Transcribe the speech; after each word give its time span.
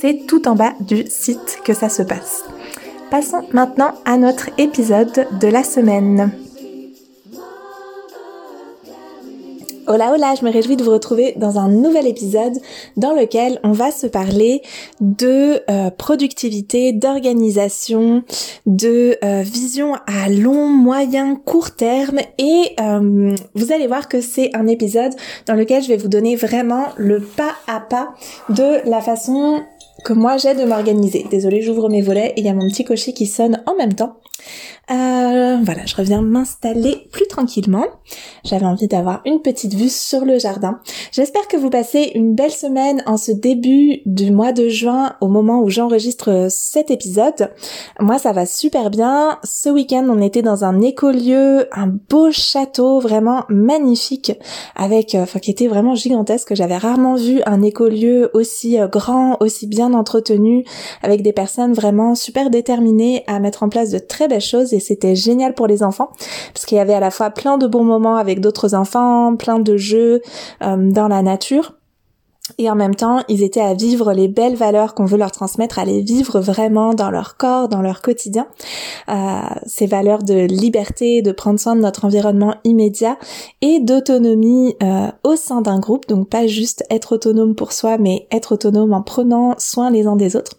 c'est 0.00 0.26
tout 0.26 0.48
en 0.48 0.54
bas 0.54 0.72
du 0.80 1.04
site 1.08 1.60
que 1.64 1.74
ça 1.74 1.88
se 1.88 2.02
passe. 2.02 2.44
Passons 3.10 3.42
maintenant 3.52 3.92
à 4.04 4.16
notre 4.16 4.50
épisode 4.58 5.26
de 5.40 5.48
la 5.48 5.62
semaine. 5.62 6.32
Hola 9.88 10.12
hola, 10.12 10.34
je 10.34 10.44
me 10.44 10.50
réjouis 10.50 10.74
de 10.74 10.82
vous 10.82 10.90
retrouver 10.90 11.34
dans 11.36 11.60
un 11.60 11.68
nouvel 11.68 12.08
épisode 12.08 12.54
dans 12.96 13.12
lequel 13.12 13.60
on 13.62 13.70
va 13.70 13.92
se 13.92 14.08
parler 14.08 14.62
de 15.00 15.62
euh, 15.70 15.90
productivité, 15.90 16.92
d'organisation, 16.92 18.24
de 18.66 19.16
euh, 19.22 19.42
vision 19.42 19.94
à 20.08 20.28
long, 20.28 20.66
moyen, 20.66 21.36
court 21.36 21.70
terme 21.70 22.18
et 22.38 22.74
euh, 22.80 23.36
vous 23.54 23.72
allez 23.72 23.86
voir 23.86 24.08
que 24.08 24.20
c'est 24.20 24.50
un 24.56 24.66
épisode 24.66 25.12
dans 25.46 25.54
lequel 25.54 25.84
je 25.84 25.88
vais 25.88 25.96
vous 25.96 26.08
donner 26.08 26.34
vraiment 26.34 26.86
le 26.96 27.20
pas 27.20 27.54
à 27.68 27.78
pas 27.78 28.12
de 28.48 28.90
la 28.90 29.00
façon 29.00 29.62
que 30.04 30.12
moi 30.12 30.36
j'ai 30.36 30.54
de 30.54 30.64
m'organiser. 30.64 31.26
Désolée, 31.30 31.62
j'ouvre 31.62 31.88
mes 31.88 32.02
volets 32.02 32.32
et 32.36 32.40
il 32.40 32.46
y 32.46 32.48
a 32.48 32.54
mon 32.54 32.68
petit 32.68 32.84
cocher 32.84 33.12
qui 33.12 33.26
sonne 33.26 33.62
en 33.66 33.74
même 33.76 33.94
temps. 33.94 34.16
Euh, 34.88 35.58
voilà, 35.64 35.84
je 35.84 35.96
reviens 35.96 36.22
m'installer 36.22 37.08
plus 37.10 37.26
tranquillement. 37.26 37.86
J'avais 38.44 38.66
envie 38.66 38.86
d'avoir 38.86 39.20
une 39.24 39.42
petite 39.42 39.74
vue 39.74 39.88
sur 39.88 40.24
le 40.24 40.38
jardin. 40.38 40.78
J'espère 41.10 41.48
que 41.48 41.56
vous 41.56 41.70
passez 41.70 42.12
une 42.14 42.36
belle 42.36 42.52
semaine 42.52 43.02
en 43.06 43.16
ce 43.16 43.32
début 43.32 44.02
du 44.06 44.30
mois 44.30 44.52
de 44.52 44.68
juin 44.68 45.16
au 45.20 45.26
moment 45.26 45.60
où 45.60 45.70
j'enregistre 45.70 46.46
cet 46.50 46.92
épisode. 46.92 47.52
Moi, 47.98 48.18
ça 48.18 48.30
va 48.30 48.46
super 48.46 48.90
bien. 48.90 49.38
Ce 49.42 49.68
week-end, 49.68 50.06
on 50.08 50.22
était 50.22 50.42
dans 50.42 50.64
un 50.64 50.80
écolieu, 50.80 51.66
un 51.72 51.88
beau 51.88 52.30
château 52.30 53.00
vraiment 53.00 53.44
magnifique 53.48 54.32
avec, 54.76 55.16
euh, 55.16 55.22
enfin, 55.22 55.40
qui 55.40 55.50
était 55.50 55.66
vraiment 55.66 55.96
gigantesque. 55.96 56.54
J'avais 56.54 56.76
rarement 56.76 57.16
vu 57.16 57.40
un 57.44 57.62
écolieu 57.62 58.30
aussi 58.34 58.78
euh, 58.78 58.86
grand, 58.86 59.36
aussi 59.40 59.66
bien 59.66 59.94
entretenu, 59.94 60.64
avec 61.02 61.22
des 61.22 61.32
personnes 61.32 61.72
vraiment 61.72 62.14
super 62.14 62.50
déterminées 62.50 63.24
à 63.26 63.40
mettre 63.40 63.64
en 63.64 63.68
place 63.68 63.90
de 63.90 63.98
très 63.98 64.28
belles 64.28 64.40
choses 64.40 64.75
et 64.76 64.80
c'était 64.80 65.16
génial 65.16 65.54
pour 65.54 65.66
les 65.66 65.82
enfants 65.82 66.10
parce 66.54 66.66
qu'il 66.66 66.78
y 66.78 66.80
avait 66.80 66.94
à 66.94 67.00
la 67.00 67.10
fois 67.10 67.30
plein 67.30 67.58
de 67.58 67.66
bons 67.66 67.84
moments 67.84 68.16
avec 68.16 68.40
d'autres 68.40 68.74
enfants, 68.74 69.36
plein 69.36 69.58
de 69.58 69.76
jeux 69.76 70.20
euh, 70.62 70.90
dans 70.90 71.08
la 71.08 71.22
nature 71.22 71.74
et 72.58 72.70
en 72.70 72.74
même 72.76 72.94
temps, 72.94 73.22
ils 73.28 73.42
étaient 73.42 73.60
à 73.60 73.74
vivre 73.74 74.12
les 74.12 74.28
belles 74.28 74.54
valeurs 74.54 74.94
qu'on 74.94 75.04
veut 75.04 75.18
leur 75.18 75.32
transmettre, 75.32 75.78
à 75.78 75.84
les 75.84 76.00
vivre 76.00 76.40
vraiment 76.40 76.94
dans 76.94 77.10
leur 77.10 77.36
corps, 77.36 77.68
dans 77.68 77.82
leur 77.82 78.02
quotidien. 78.02 78.46
Euh, 79.08 79.14
ces 79.66 79.86
valeurs 79.86 80.22
de 80.22 80.46
liberté, 80.46 81.22
de 81.22 81.32
prendre 81.32 81.58
soin 81.58 81.74
de 81.74 81.80
notre 81.80 82.04
environnement 82.04 82.54
immédiat 82.64 83.18
et 83.62 83.80
d'autonomie 83.80 84.76
euh, 84.82 85.08
au 85.24 85.36
sein 85.36 85.60
d'un 85.60 85.80
groupe. 85.80 86.06
Donc 86.08 86.28
pas 86.28 86.46
juste 86.46 86.84
être 86.88 87.16
autonome 87.16 87.54
pour 87.54 87.72
soi, 87.72 87.98
mais 87.98 88.26
être 88.30 88.52
autonome 88.52 88.92
en 88.92 89.02
prenant 89.02 89.54
soin 89.58 89.90
les 89.90 90.06
uns 90.06 90.16
des 90.16 90.36
autres. 90.36 90.52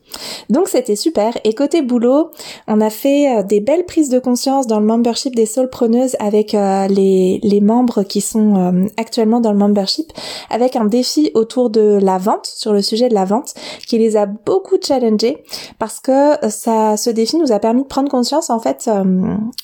Donc 0.50 0.68
c'était 0.68 0.96
super. 0.96 1.38
Et 1.44 1.53
côté 1.53 1.81
boulot, 1.81 2.31
on 2.68 2.81
a 2.81 2.90
fait 2.90 3.38
euh, 3.38 3.44
des 3.44 3.59
belles 3.59 3.86
prises 3.86 4.09
de 4.09 4.20
conscience 4.20 4.68
dans 4.68 4.80
le 4.80 4.86
membership 4.86 5.36
des 5.36 5.46
Soulpreneuses 5.46 6.16
avec 6.20 6.53
euh, 6.53 6.88
les, 6.88 7.40
les 7.44 7.62
membres 7.62 8.03
qui 8.03 8.22
sont 8.22 8.56
euh, 8.56 8.86
actuellement 8.97 9.40
dans 9.40 9.52
le 9.52 9.58
membership, 9.58 10.12
avec 10.50 10.76
un 10.76 10.86
défi 10.86 11.31
autour 11.34 11.70
de 11.78 12.00
la 12.02 12.18
vente, 12.18 12.46
sur 12.46 12.74
le 12.74 12.82
sujet 12.82 13.10
de 13.10 13.14
la 13.14 13.26
vente, 13.26 13.54
qui 13.88 13.98
les 13.98 14.18
a 14.18 14.26
beaucoup 14.26 14.78
challengés 14.82 15.44
parce 15.80 16.00
que 16.00 16.36
ça, 16.50 16.98
ce 16.98 17.10
défi 17.10 17.38
nous 17.38 17.52
a 17.52 17.60
permis 17.60 17.84
de 17.84 17.88
prendre 17.88 18.10
conscience, 18.10 18.50
en 18.50 18.60
fait, 18.60 18.86
euh, 18.88 19.04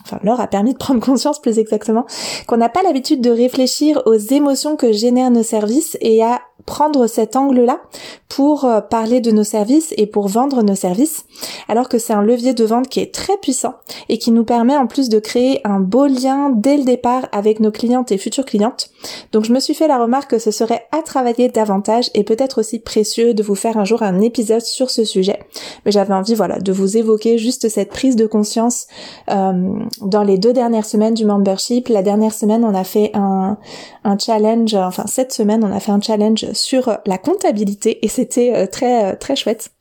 enfin 0.04 0.20
leur 0.24 0.40
a 0.40 0.48
permis 0.48 0.74
de 0.74 0.78
prendre 0.78 1.00
conscience 1.06 1.42
plus 1.42 1.60
exactement, 1.60 2.06
qu'on 2.48 2.58
n'a 2.58 2.70
pas 2.70 2.84
l'habitude 2.84 3.22
de 3.22 3.32
réfléchir 3.32 4.02
aux 4.06 4.16
émotions 4.16 4.76
que 4.76 4.92
génèrent 4.92 5.32
nos 5.32 5.44
services 5.44 5.98
et 6.02 6.24
à 6.24 6.42
prendre 6.66 7.08
cet 7.08 7.36
angle-là 7.36 7.82
pour 8.30 8.66
euh, 8.66 8.82
parler 8.82 9.22
de 9.22 9.30
nos 9.30 9.44
services 9.44 9.94
et 9.96 10.08
pour 10.08 10.28
vendre 10.28 10.64
nos 10.64 10.76
services, 10.76 11.26
alors 11.68 11.88
que 11.88 12.00
c'est 12.00 12.14
un 12.14 12.24
levier 12.24 12.56
de 12.56 12.64
vente 12.64 12.90
qui 12.90 13.00
est 13.00 13.14
très 13.14 13.38
puissant 13.38 13.76
et 14.10 14.18
qui 14.18 14.32
nous 14.32 14.44
permet 14.44 14.76
en 14.76 14.88
plus 14.88 15.10
de 15.10 15.20
créer 15.20 15.62
un 15.66 15.80
beau 15.80 16.08
lien 16.08 16.50
dès 16.50 16.78
le 16.78 16.84
départ 16.84 17.28
avec 17.32 17.60
nos 17.60 17.72
clientes 17.72 18.12
et 18.12 18.18
futures 18.18 18.46
clientes. 18.46 18.90
Donc 19.34 19.46
je 19.46 19.54
me 19.54 19.60
suis 19.60 19.76
fait 19.76 19.88
la 19.88 20.00
remarque 20.00 20.32
que 20.32 20.40
ce 20.40 20.50
serait 20.50 20.88
à 20.92 21.04
travailler 21.04 21.50
davantage 21.50 22.10
et 22.16 22.24
peut-être 22.24 22.60
aussi 22.60 22.80
précieux 22.80 23.36
de 23.36 23.44
vous 23.44 23.56
faire 23.56 23.78
un 23.78 23.86
jour 23.86 24.02
un 24.02 24.20
épisode 24.22 24.62
sur 24.62 24.90
ce 24.90 25.04
sujet. 25.04 25.40
Mais 25.86 25.92
j'avais 25.92 26.14
envie 26.14 26.34
voilà 26.34 26.60
de 26.60 26.72
vous 26.72 26.98
évoquer 26.98 27.38
juste 27.38 27.70
cette 27.70 27.90
prise 27.90 28.16
de 28.16 28.26
conscience 28.26 28.88
euh, 29.30 29.74
dans 30.02 30.24
les 30.24 30.40
deux 30.40 30.54
dernières 30.54 30.86
semaines 30.86 31.14
du 31.14 31.26
membership. 31.26 31.88
La 31.90 32.02
dernière 32.02 32.34
semaine 32.34 32.66
on 32.66 32.74
a 32.74 32.84
fait 32.84 33.12
un, 33.14 33.58
un 34.04 34.18
challenge, 34.18 34.74
enfin 34.74 35.06
cette 35.06 35.34
semaine 35.34 35.64
on 35.64 35.72
a 35.72 35.80
fait 35.80 35.92
un 35.92 36.02
challenge 36.02 36.48
sur 36.54 36.98
la 37.06 37.18
comptabilité 37.18 38.06
et 38.06 38.08
c'était 38.08 38.54
euh, 38.56 38.66
très 38.66 39.12
euh, 39.12 39.16
très 39.16 39.36
chouette. 39.36 39.72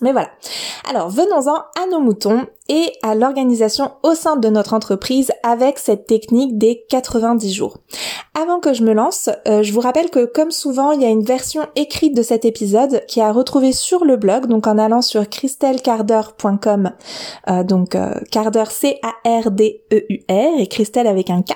Mais 0.00 0.12
voilà. 0.12 0.30
Alors 0.88 1.08
venons-en 1.08 1.56
à 1.56 1.86
nos 1.90 2.00
moutons 2.00 2.46
et 2.68 2.92
à 3.02 3.14
l'organisation 3.14 3.92
au 4.02 4.14
sein 4.14 4.36
de 4.36 4.48
notre 4.48 4.74
entreprise 4.74 5.30
avec 5.42 5.78
cette 5.78 6.06
technique 6.06 6.58
des 6.58 6.84
90 6.88 7.52
jours. 7.52 7.78
Avant 8.34 8.60
que 8.60 8.74
je 8.74 8.82
me 8.82 8.92
lance, 8.92 9.30
euh, 9.48 9.62
je 9.62 9.72
vous 9.72 9.80
rappelle 9.80 10.10
que 10.10 10.26
comme 10.26 10.50
souvent, 10.50 10.90
il 10.90 11.00
y 11.00 11.06
a 11.06 11.08
une 11.08 11.24
version 11.24 11.62
écrite 11.74 12.14
de 12.14 12.22
cet 12.22 12.44
épisode 12.44 13.02
qui 13.06 13.20
est 13.20 13.22
à 13.22 13.32
retrouver 13.32 13.72
sur 13.72 14.04
le 14.04 14.16
blog, 14.16 14.46
donc 14.46 14.66
en 14.66 14.76
allant 14.76 15.00
sur 15.00 15.26
christelcarder.com, 15.28 16.90
euh, 17.48 17.64
donc 17.64 17.94
euh, 17.94 18.12
Carder 18.30 18.64
C-A-R-D-E-U-R 18.68 20.60
et 20.60 20.66
Christelle 20.66 21.06
avec 21.06 21.30
un 21.30 21.42
K. 21.42 21.52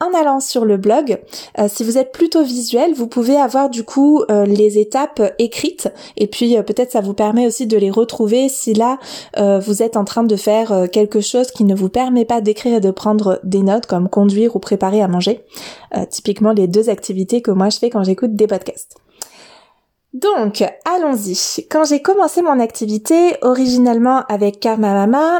En 0.00 0.18
allant 0.18 0.40
sur 0.40 0.64
le 0.64 0.76
blog, 0.76 1.20
euh, 1.58 1.68
si 1.68 1.84
vous 1.84 1.98
êtes 1.98 2.12
plutôt 2.12 2.42
visuel, 2.42 2.92
vous 2.94 3.06
pouvez 3.06 3.36
avoir 3.36 3.70
du 3.70 3.84
coup 3.84 4.22
les 4.28 4.78
étapes 4.78 5.22
écrites 5.38 5.88
et 6.16 6.26
puis 6.26 6.56
peut-être 6.62 6.92
ça 6.92 7.00
vous 7.00 7.14
permet 7.14 7.46
aussi 7.46 7.66
de 7.66 7.76
les 7.76 7.90
retrouver 7.90 8.48
si 8.48 8.74
là 8.74 8.98
vous 9.36 9.82
êtes 9.82 9.96
en 9.96 10.04
train 10.04 10.22
de 10.22 10.36
faire 10.40 10.72
euh, 10.72 10.86
quelque 10.86 11.20
chose 11.20 11.50
qui 11.50 11.64
ne 11.64 11.74
vous 11.74 11.88
permet 11.88 12.24
pas 12.24 12.40
d'écrire 12.40 12.76
et 12.76 12.80
de 12.80 12.90
prendre 12.90 13.40
des 13.44 13.62
notes 13.62 13.86
comme 13.86 14.08
conduire 14.08 14.56
ou 14.56 14.58
préparer 14.58 15.02
à 15.02 15.08
manger. 15.08 15.44
Euh, 15.96 16.04
typiquement 16.08 16.52
les 16.52 16.66
deux 16.66 16.90
activités 16.90 17.42
que 17.42 17.50
moi 17.50 17.68
je 17.68 17.78
fais 17.78 17.90
quand 17.90 18.02
j'écoute 18.02 18.34
des 18.34 18.46
podcasts. 18.46 18.96
Donc, 20.12 20.64
allons-y. 20.84 21.66
Quand 21.70 21.84
j'ai 21.84 22.02
commencé 22.02 22.42
mon 22.42 22.58
activité, 22.58 23.36
originellement 23.42 24.24
avec 24.28 24.58
Karma 24.58 24.92
Mama, 24.92 25.38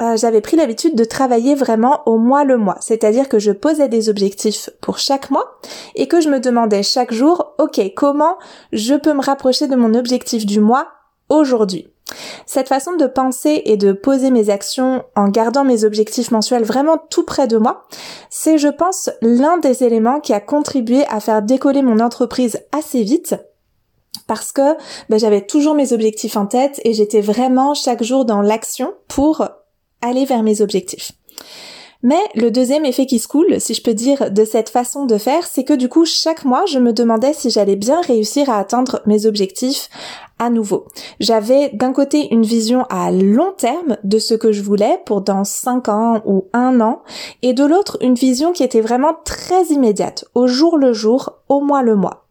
euh, 0.00 0.16
j'avais 0.16 0.40
pris 0.40 0.56
l'habitude 0.56 0.94
de 0.94 1.04
travailler 1.04 1.54
vraiment 1.54 2.02
au 2.06 2.18
mois 2.18 2.44
le 2.44 2.56
mois. 2.56 2.76
C'est-à-dire 2.80 3.28
que 3.28 3.38
je 3.38 3.50
posais 3.50 3.88
des 3.88 4.08
objectifs 4.08 4.70
pour 4.80 4.98
chaque 4.98 5.30
mois 5.30 5.58
et 5.96 6.06
que 6.06 6.20
je 6.20 6.28
me 6.28 6.38
demandais 6.38 6.82
chaque 6.82 7.12
jour, 7.12 7.54
ok, 7.58 7.80
comment 7.96 8.38
je 8.72 8.94
peux 8.94 9.12
me 9.12 9.22
rapprocher 9.22 9.66
de 9.66 9.74
mon 9.76 9.94
objectif 9.94 10.46
du 10.46 10.60
mois 10.60 10.88
aujourd'hui? 11.28 11.88
Cette 12.46 12.68
façon 12.68 12.96
de 12.96 13.06
penser 13.06 13.62
et 13.64 13.76
de 13.76 13.92
poser 13.92 14.30
mes 14.30 14.50
actions 14.50 15.04
en 15.14 15.28
gardant 15.28 15.64
mes 15.64 15.84
objectifs 15.84 16.30
mensuels 16.30 16.64
vraiment 16.64 16.98
tout 17.10 17.24
près 17.24 17.46
de 17.46 17.58
moi, 17.58 17.84
c'est 18.30 18.58
je 18.58 18.68
pense 18.68 19.10
l'un 19.20 19.58
des 19.58 19.84
éléments 19.84 20.20
qui 20.20 20.32
a 20.32 20.40
contribué 20.40 21.04
à 21.06 21.20
faire 21.20 21.42
décoller 21.42 21.82
mon 21.82 22.00
entreprise 22.00 22.60
assez 22.72 23.02
vite 23.02 23.36
parce 24.26 24.52
que 24.52 24.76
ben, 25.08 25.18
j'avais 25.18 25.46
toujours 25.46 25.74
mes 25.74 25.92
objectifs 25.92 26.36
en 26.36 26.46
tête 26.46 26.80
et 26.84 26.92
j'étais 26.92 27.20
vraiment 27.20 27.74
chaque 27.74 28.02
jour 28.02 28.24
dans 28.24 28.42
l'action 28.42 28.94
pour 29.08 29.46
aller 30.00 30.24
vers 30.24 30.42
mes 30.42 30.60
objectifs. 30.60 31.12
Mais 32.02 32.20
le 32.36 32.50
deuxième 32.50 32.84
effet 32.84 33.06
qui 33.06 33.18
se 33.18 33.26
coule, 33.26 33.60
si 33.60 33.74
je 33.74 33.82
peux 33.82 33.94
dire, 33.94 34.30
de 34.30 34.44
cette 34.44 34.68
façon 34.68 35.04
de 35.04 35.18
faire, 35.18 35.46
c'est 35.46 35.64
que 35.64 35.72
du 35.72 35.88
coup, 35.88 36.04
chaque 36.04 36.44
mois, 36.44 36.64
je 36.66 36.78
me 36.78 36.92
demandais 36.92 37.32
si 37.32 37.50
j'allais 37.50 37.74
bien 37.74 38.00
réussir 38.00 38.48
à 38.50 38.58
atteindre 38.58 39.00
mes 39.06 39.26
objectifs 39.26 39.88
à 40.38 40.50
nouveau. 40.50 40.86
J'avais 41.18 41.70
d'un 41.70 41.92
côté 41.92 42.32
une 42.32 42.44
vision 42.44 42.84
à 42.88 43.10
long 43.10 43.52
terme 43.56 43.96
de 44.04 44.20
ce 44.20 44.34
que 44.34 44.52
je 44.52 44.62
voulais 44.62 45.00
pour 45.06 45.22
dans 45.22 45.42
5 45.42 45.88
ans 45.88 46.22
ou 46.24 46.46
un 46.52 46.80
an, 46.80 47.02
et 47.42 47.52
de 47.52 47.64
l'autre 47.64 47.98
une 48.00 48.14
vision 48.14 48.52
qui 48.52 48.62
était 48.62 48.80
vraiment 48.80 49.16
très 49.24 49.64
immédiate, 49.64 50.24
au 50.36 50.46
jour 50.46 50.78
le 50.78 50.92
jour, 50.92 51.32
au 51.48 51.60
mois 51.60 51.82
le 51.82 51.96
mois. 51.96 52.26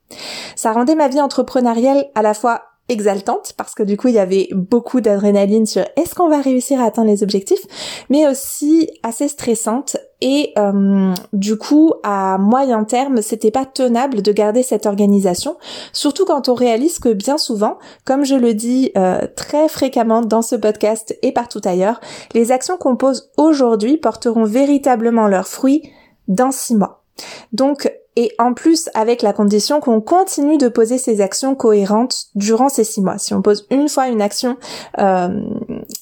Ça 0.56 0.72
rendait 0.72 0.96
ma 0.96 1.10
vie 1.10 1.20
entrepreneuriale 1.20 2.06
à 2.16 2.22
la 2.22 2.34
fois 2.34 2.62
exaltante 2.90 3.54
parce 3.58 3.76
que 3.76 3.84
du 3.84 3.98
coup 3.98 4.08
il 4.08 4.16
y 4.16 4.20
avait 4.20 4.48
beaucoup 4.54 5.02
d'adrénaline 5.02 5.66
sur 5.66 5.84
est-ce 5.96 6.16
qu'on 6.16 6.30
va 6.30 6.42
réussir 6.42 6.80
à 6.80 6.86
atteindre 6.86 7.10
les 7.10 7.24
objectifs 7.24 7.62
mais 8.10 8.28
aussi 8.28 8.90
assez 9.04 9.28
stressante. 9.28 9.98
Et 10.20 10.54
euh, 10.58 11.14
du 11.34 11.58
coup 11.58 11.94
à 12.04 12.38
moyen 12.40 12.84
terme 12.86 13.22
c'était 13.22 13.52
pas 13.52 13.66
tenable 13.66 14.22
de 14.22 14.32
garder 14.32 14.64
cette 14.64 14.86
organisation 14.86 15.58
surtout 15.94 16.26
quand 16.26 16.50
on 16.50 16.54
réalise 16.54 17.00
que 17.00 17.14
bien 17.14 17.38
souvent 17.38 17.78
comme 18.06 18.26
je 18.26 18.36
le 18.36 18.54
dis 18.54 18.92
euh, 18.98 19.28
très 19.36 19.68
fréquemment 19.68 20.22
dans 20.22 20.42
ce 20.42 20.56
podcast 20.56 21.16
et 21.22 21.32
partout 21.32 21.62
ailleurs 21.66 22.00
les 22.34 22.52
actions 22.52 22.78
qu'on 22.78 22.96
pose 22.96 23.32
aujourd'hui 23.38 23.98
porteront 23.98 24.46
véritablement 24.46 25.28
leurs 25.28 25.48
fruits 25.48 25.84
dans 26.28 26.52
six 26.52 26.76
mois. 26.76 27.04
Donc 27.52 27.92
et 28.18 28.34
en 28.40 28.54
plus 28.56 28.90
avec 28.96 29.22
la 29.22 29.32
condition 29.32 29.80
qu'on 29.80 30.02
continue 30.02 30.58
de 30.58 30.68
poser 30.68 30.98
ces 30.98 31.22
actions 31.22 31.54
cohérentes 31.54 32.26
durant 32.34 32.68
ces 32.68 32.84
six 32.84 33.00
mois. 33.00 33.20
Si 33.20 33.34
on 33.36 33.44
pose 33.44 33.68
une 33.70 33.88
fois 33.88 34.08
une 34.08 34.24
action 34.24 34.58
euh, 34.98 35.40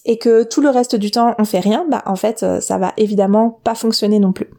et 0.05 0.17
que 0.17 0.43
tout 0.43 0.61
le 0.61 0.69
reste 0.69 0.95
du 0.95 1.11
temps 1.11 1.35
on 1.37 1.43
fait 1.43 1.59
rien, 1.59 1.85
bah 1.89 2.01
en 2.05 2.15
fait 2.15 2.41
euh, 2.41 2.61
ça 2.61 2.77
va 2.77 2.93
évidemment 2.95 3.59
pas 3.65 3.75
fonctionner 3.75 4.19
non 4.19 4.31
plus. 4.31 4.49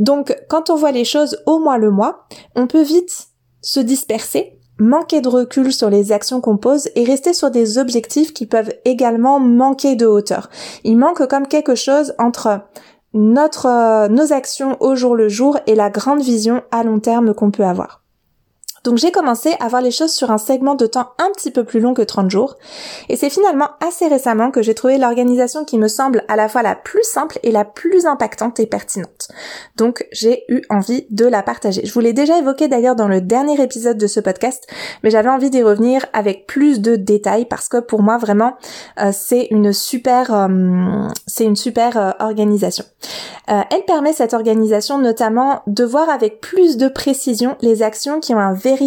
Donc 0.00 0.36
quand 0.48 0.70
on 0.70 0.74
voit 0.74 0.90
les 0.90 1.04
choses 1.04 1.38
au 1.46 1.60
mois 1.60 1.78
le 1.78 1.92
mois, 1.92 2.26
on 2.56 2.66
peut 2.66 2.82
vite 2.82 3.28
se 3.62 3.78
disperser 3.78 4.58
manquer 4.80 5.20
de 5.20 5.28
recul 5.28 5.72
sur 5.72 5.90
les 5.90 6.12
actions 6.12 6.40
qu'on 6.40 6.56
pose 6.56 6.88
et 6.94 7.04
rester 7.04 7.32
sur 7.32 7.50
des 7.50 7.78
objectifs 7.78 8.32
qui 8.32 8.46
peuvent 8.46 8.72
également 8.84 9.40
manquer 9.40 9.96
de 9.96 10.06
hauteur. 10.06 10.50
Il 10.84 10.98
manque 10.98 11.26
comme 11.26 11.48
quelque 11.48 11.74
chose 11.74 12.14
entre 12.18 12.60
notre, 13.14 13.66
euh, 13.66 14.08
nos 14.08 14.32
actions 14.32 14.76
au 14.80 14.94
jour 14.94 15.16
le 15.16 15.28
jour 15.28 15.58
et 15.66 15.74
la 15.74 15.90
grande 15.90 16.20
vision 16.20 16.62
à 16.70 16.82
long 16.82 17.00
terme 17.00 17.34
qu'on 17.34 17.50
peut 17.50 17.64
avoir. 17.64 18.02
Donc 18.88 18.96
j'ai 18.96 19.12
commencé 19.12 19.54
à 19.60 19.68
voir 19.68 19.82
les 19.82 19.90
choses 19.90 20.14
sur 20.14 20.30
un 20.30 20.38
segment 20.38 20.74
de 20.74 20.86
temps 20.86 21.10
un 21.18 21.30
petit 21.36 21.50
peu 21.50 21.62
plus 21.62 21.78
long 21.78 21.92
que 21.92 22.00
30 22.00 22.30
jours. 22.30 22.56
Et 23.10 23.16
c'est 23.16 23.28
finalement 23.28 23.68
assez 23.86 24.08
récemment 24.08 24.50
que 24.50 24.62
j'ai 24.62 24.72
trouvé 24.72 24.96
l'organisation 24.96 25.66
qui 25.66 25.76
me 25.76 25.88
semble 25.88 26.24
à 26.26 26.36
la 26.36 26.48
fois 26.48 26.62
la 26.62 26.74
plus 26.74 27.02
simple 27.02 27.38
et 27.42 27.50
la 27.50 27.66
plus 27.66 28.06
impactante 28.06 28.60
et 28.60 28.66
pertinente. 28.66 29.28
Donc 29.76 30.06
j'ai 30.10 30.44
eu 30.48 30.62
envie 30.70 31.04
de 31.10 31.26
la 31.26 31.42
partager. 31.42 31.82
Je 31.84 31.92
vous 31.92 32.00
l'ai 32.00 32.14
déjà 32.14 32.38
évoqué 32.38 32.66
d'ailleurs 32.66 32.96
dans 32.96 33.08
le 33.08 33.20
dernier 33.20 33.60
épisode 33.60 33.98
de 33.98 34.06
ce 34.06 34.20
podcast, 34.20 34.66
mais 35.02 35.10
j'avais 35.10 35.28
envie 35.28 35.50
d'y 35.50 35.62
revenir 35.62 36.06
avec 36.14 36.46
plus 36.46 36.80
de 36.80 36.96
détails 36.96 37.44
parce 37.44 37.68
que 37.68 37.80
pour 37.80 38.00
moi 38.00 38.16
vraiment 38.16 38.56
euh, 39.02 39.10
c'est 39.12 39.48
une 39.50 39.74
super 39.74 40.32
euh, 40.32 40.48
c'est 41.26 41.44
une 41.44 41.56
super 41.56 41.98
euh, 41.98 42.12
organisation. 42.20 42.86
elle 43.46 43.84
permet 43.86 44.14
cette 44.14 44.32
organisation 44.32 44.96
notamment 44.96 45.60
de 45.66 45.84
voir 45.84 46.08
avec 46.08 46.40
plus 46.40 46.78
de 46.78 46.88
précision 46.88 47.56
les 47.60 47.82
actions 47.82 48.20
qui 48.20 48.34
ont 48.34 48.38
un 48.38 48.54
véritable 48.54 48.77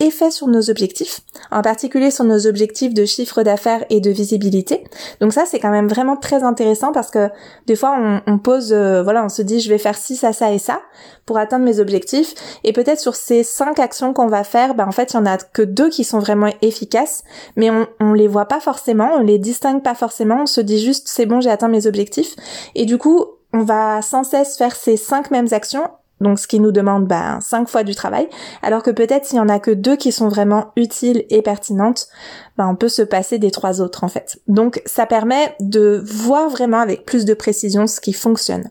effet 0.00 0.30
sur 0.30 0.46
nos 0.48 0.70
objectifs, 0.70 1.20
en 1.50 1.62
particulier 1.62 2.10
sur 2.10 2.24
nos 2.24 2.46
objectifs 2.46 2.94
de 2.94 3.04
chiffre 3.04 3.42
d'affaires 3.42 3.84
et 3.90 4.00
de 4.00 4.10
visibilité. 4.10 4.84
Donc 5.20 5.32
ça, 5.32 5.44
c'est 5.46 5.58
quand 5.58 5.70
même 5.70 5.88
vraiment 5.88 6.16
très 6.16 6.42
intéressant 6.42 6.92
parce 6.92 7.10
que 7.10 7.30
des 7.66 7.76
fois, 7.76 7.96
on, 8.26 8.38
pose, 8.38 8.72
euh, 8.72 9.02
voilà, 9.02 9.24
on 9.24 9.28
se 9.28 9.42
dit, 9.42 9.60
je 9.60 9.68
vais 9.68 9.78
faire 9.78 9.96
ci, 9.96 10.16
ça, 10.16 10.32
ça 10.32 10.52
et 10.52 10.58
ça 10.58 10.80
pour 11.26 11.38
atteindre 11.38 11.64
mes 11.64 11.80
objectifs. 11.80 12.34
Et 12.64 12.72
peut-être 12.72 13.00
sur 13.00 13.14
ces 13.14 13.42
cinq 13.42 13.78
actions 13.78 14.12
qu'on 14.12 14.28
va 14.28 14.44
faire, 14.44 14.74
ben 14.74 14.86
en 14.86 14.92
fait, 14.92 15.12
il 15.12 15.16
y 15.16 15.18
en 15.18 15.26
a 15.26 15.36
que 15.38 15.62
deux 15.62 15.90
qui 15.90 16.04
sont 16.04 16.18
vraiment 16.18 16.50
efficaces, 16.62 17.24
mais 17.56 17.70
on, 17.70 17.86
on 18.00 18.12
les 18.12 18.28
voit 18.28 18.46
pas 18.46 18.60
forcément, 18.60 19.10
on 19.14 19.22
les 19.22 19.38
distingue 19.38 19.82
pas 19.82 19.94
forcément. 19.94 20.42
On 20.42 20.46
se 20.46 20.60
dit 20.60 20.78
juste, 20.78 21.08
c'est 21.08 21.26
bon, 21.26 21.40
j'ai 21.40 21.50
atteint 21.50 21.68
mes 21.68 21.86
objectifs. 21.86 22.34
Et 22.74 22.86
du 22.86 22.98
coup, 22.98 23.26
on 23.52 23.62
va 23.62 24.02
sans 24.02 24.24
cesse 24.24 24.56
faire 24.56 24.76
ces 24.76 24.96
cinq 24.96 25.30
mêmes 25.30 25.48
actions 25.52 25.88
donc 26.20 26.38
ce 26.38 26.46
qui 26.46 26.60
nous 26.60 26.72
demande 26.72 27.06
ben, 27.06 27.40
cinq 27.40 27.68
fois 27.68 27.84
du 27.84 27.94
travail, 27.94 28.28
alors 28.62 28.82
que 28.82 28.90
peut-être 28.90 29.26
s'il 29.26 29.38
y 29.38 29.40
en 29.40 29.48
a 29.48 29.58
que 29.58 29.70
deux 29.70 29.96
qui 29.96 30.12
sont 30.12 30.28
vraiment 30.28 30.72
utiles 30.76 31.24
et 31.30 31.42
pertinentes, 31.42 32.08
ben, 32.56 32.68
on 32.68 32.76
peut 32.76 32.88
se 32.88 33.02
passer 33.02 33.38
des 33.38 33.50
trois 33.50 33.80
autres 33.80 34.04
en 34.04 34.08
fait. 34.08 34.40
Donc 34.48 34.82
ça 34.86 35.06
permet 35.06 35.54
de 35.60 36.02
voir 36.04 36.48
vraiment 36.48 36.80
avec 36.80 37.04
plus 37.04 37.24
de 37.24 37.34
précision 37.34 37.86
ce 37.86 38.00
qui 38.00 38.12
fonctionne. 38.12 38.70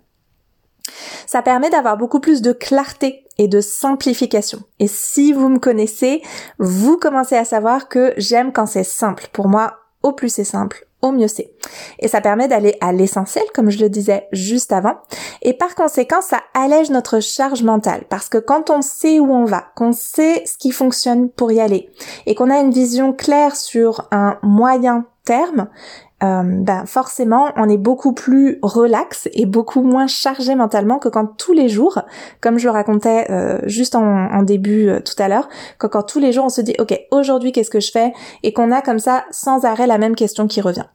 Ça 1.26 1.42
permet 1.42 1.70
d'avoir 1.70 1.98
beaucoup 1.98 2.20
plus 2.20 2.42
de 2.42 2.54
clarté 2.54 3.26
et 3.38 3.48
de 3.48 3.62
simplification. 3.62 4.60
Et 4.80 4.88
si 4.88 5.34
vous 5.34 5.50
me 5.50 5.60
connaissez, 5.60 6.22
vous 6.60 6.98
commencez 6.98 7.36
à 7.36 7.46
savoir 7.46 7.88
que 7.88 8.14
j'aime 8.18 8.52
quand 8.52 8.66
c'est 8.66 8.84
simple. 8.84 9.28
Pour 9.32 9.48
moi, 9.48 9.78
au 10.04 10.14
plus 10.14 10.30
c'est 10.30 10.44
simple, 10.44 10.87
au 11.02 11.12
mieux 11.12 11.28
c'est. 11.28 11.52
Et 12.00 12.08
ça 12.08 12.22
permet 12.22 12.48
d'aller 12.48 12.78
à 12.82 12.92
l'essentiel, 12.92 13.44
comme 13.54 13.70
je 13.70 13.80
le 13.80 13.90
disais 13.90 14.28
juste 14.32 14.72
avant. 14.72 14.96
Et 15.42 15.54
par 15.54 15.76
conséquent, 15.76 16.22
ça 16.22 16.42
allège 16.54 16.90
notre 16.90 17.20
charge 17.20 17.64
mentale. 17.64 18.06
Parce 18.10 18.30
que 18.30 18.38
quand 18.38 18.70
on 18.70 18.82
sait 18.82 19.20
où 19.20 19.32
on 19.32 19.46
va, 19.46 19.66
qu'on 19.76 19.94
sait 19.94 20.44
ce 20.46 20.58
qui 20.58 20.72
fonctionne 20.72 21.30
pour 21.30 21.52
y 21.52 21.60
aller, 21.60 21.90
et 22.26 22.36
qu'on 22.36 22.50
a 22.50 22.60
une 22.60 22.72
vision 22.72 23.14
claire 23.14 23.56
sur 23.56 24.08
un 24.12 24.38
moyen 24.42 25.06
terme, 25.24 25.68
euh, 26.24 26.42
ben 26.44 26.88
forcément 26.88 27.52
on 27.58 27.70
est 27.70 27.78
beaucoup 27.78 28.12
plus 28.12 28.58
relax 28.64 29.30
et 29.34 29.46
beaucoup 29.46 29.84
moins 29.84 30.08
chargé 30.08 30.56
mentalement 30.56 30.98
que 30.98 31.10
quand 31.10 31.28
tous 31.38 31.54
les 31.54 31.70
jours, 31.70 32.02
comme 32.42 32.58
je 32.58 32.66
le 32.66 32.72
racontais 32.72 33.30
euh, 33.30 33.60
juste 33.66 33.94
en, 33.94 34.42
début 34.42 34.90
euh, 34.90 35.00
tout 35.00 35.22
à 35.22 35.28
l'heure, 35.28 35.48
que 35.78 35.86
quand 35.86 36.02
tous 36.02 36.20
les 36.20 36.34
jours 36.34 36.46
on 36.46 36.50
se 36.50 36.62
dit 36.62 36.74
ok 36.80 37.00
aujourd'hui 37.12 37.52
qu'est-ce 37.52 37.70
que 37.70 37.80
je 37.80 37.92
fais? 37.92 38.14
Et 38.42 38.52
qu'on 38.52 38.72
a 38.72 38.82
comme 38.82 38.98
ça 38.98 39.26
sans 39.30 39.64
arrêt 39.64 39.86
la 39.86 40.00
même 40.00 40.16
question 40.16 40.48
qui 40.48 40.60
revient. 40.60 40.86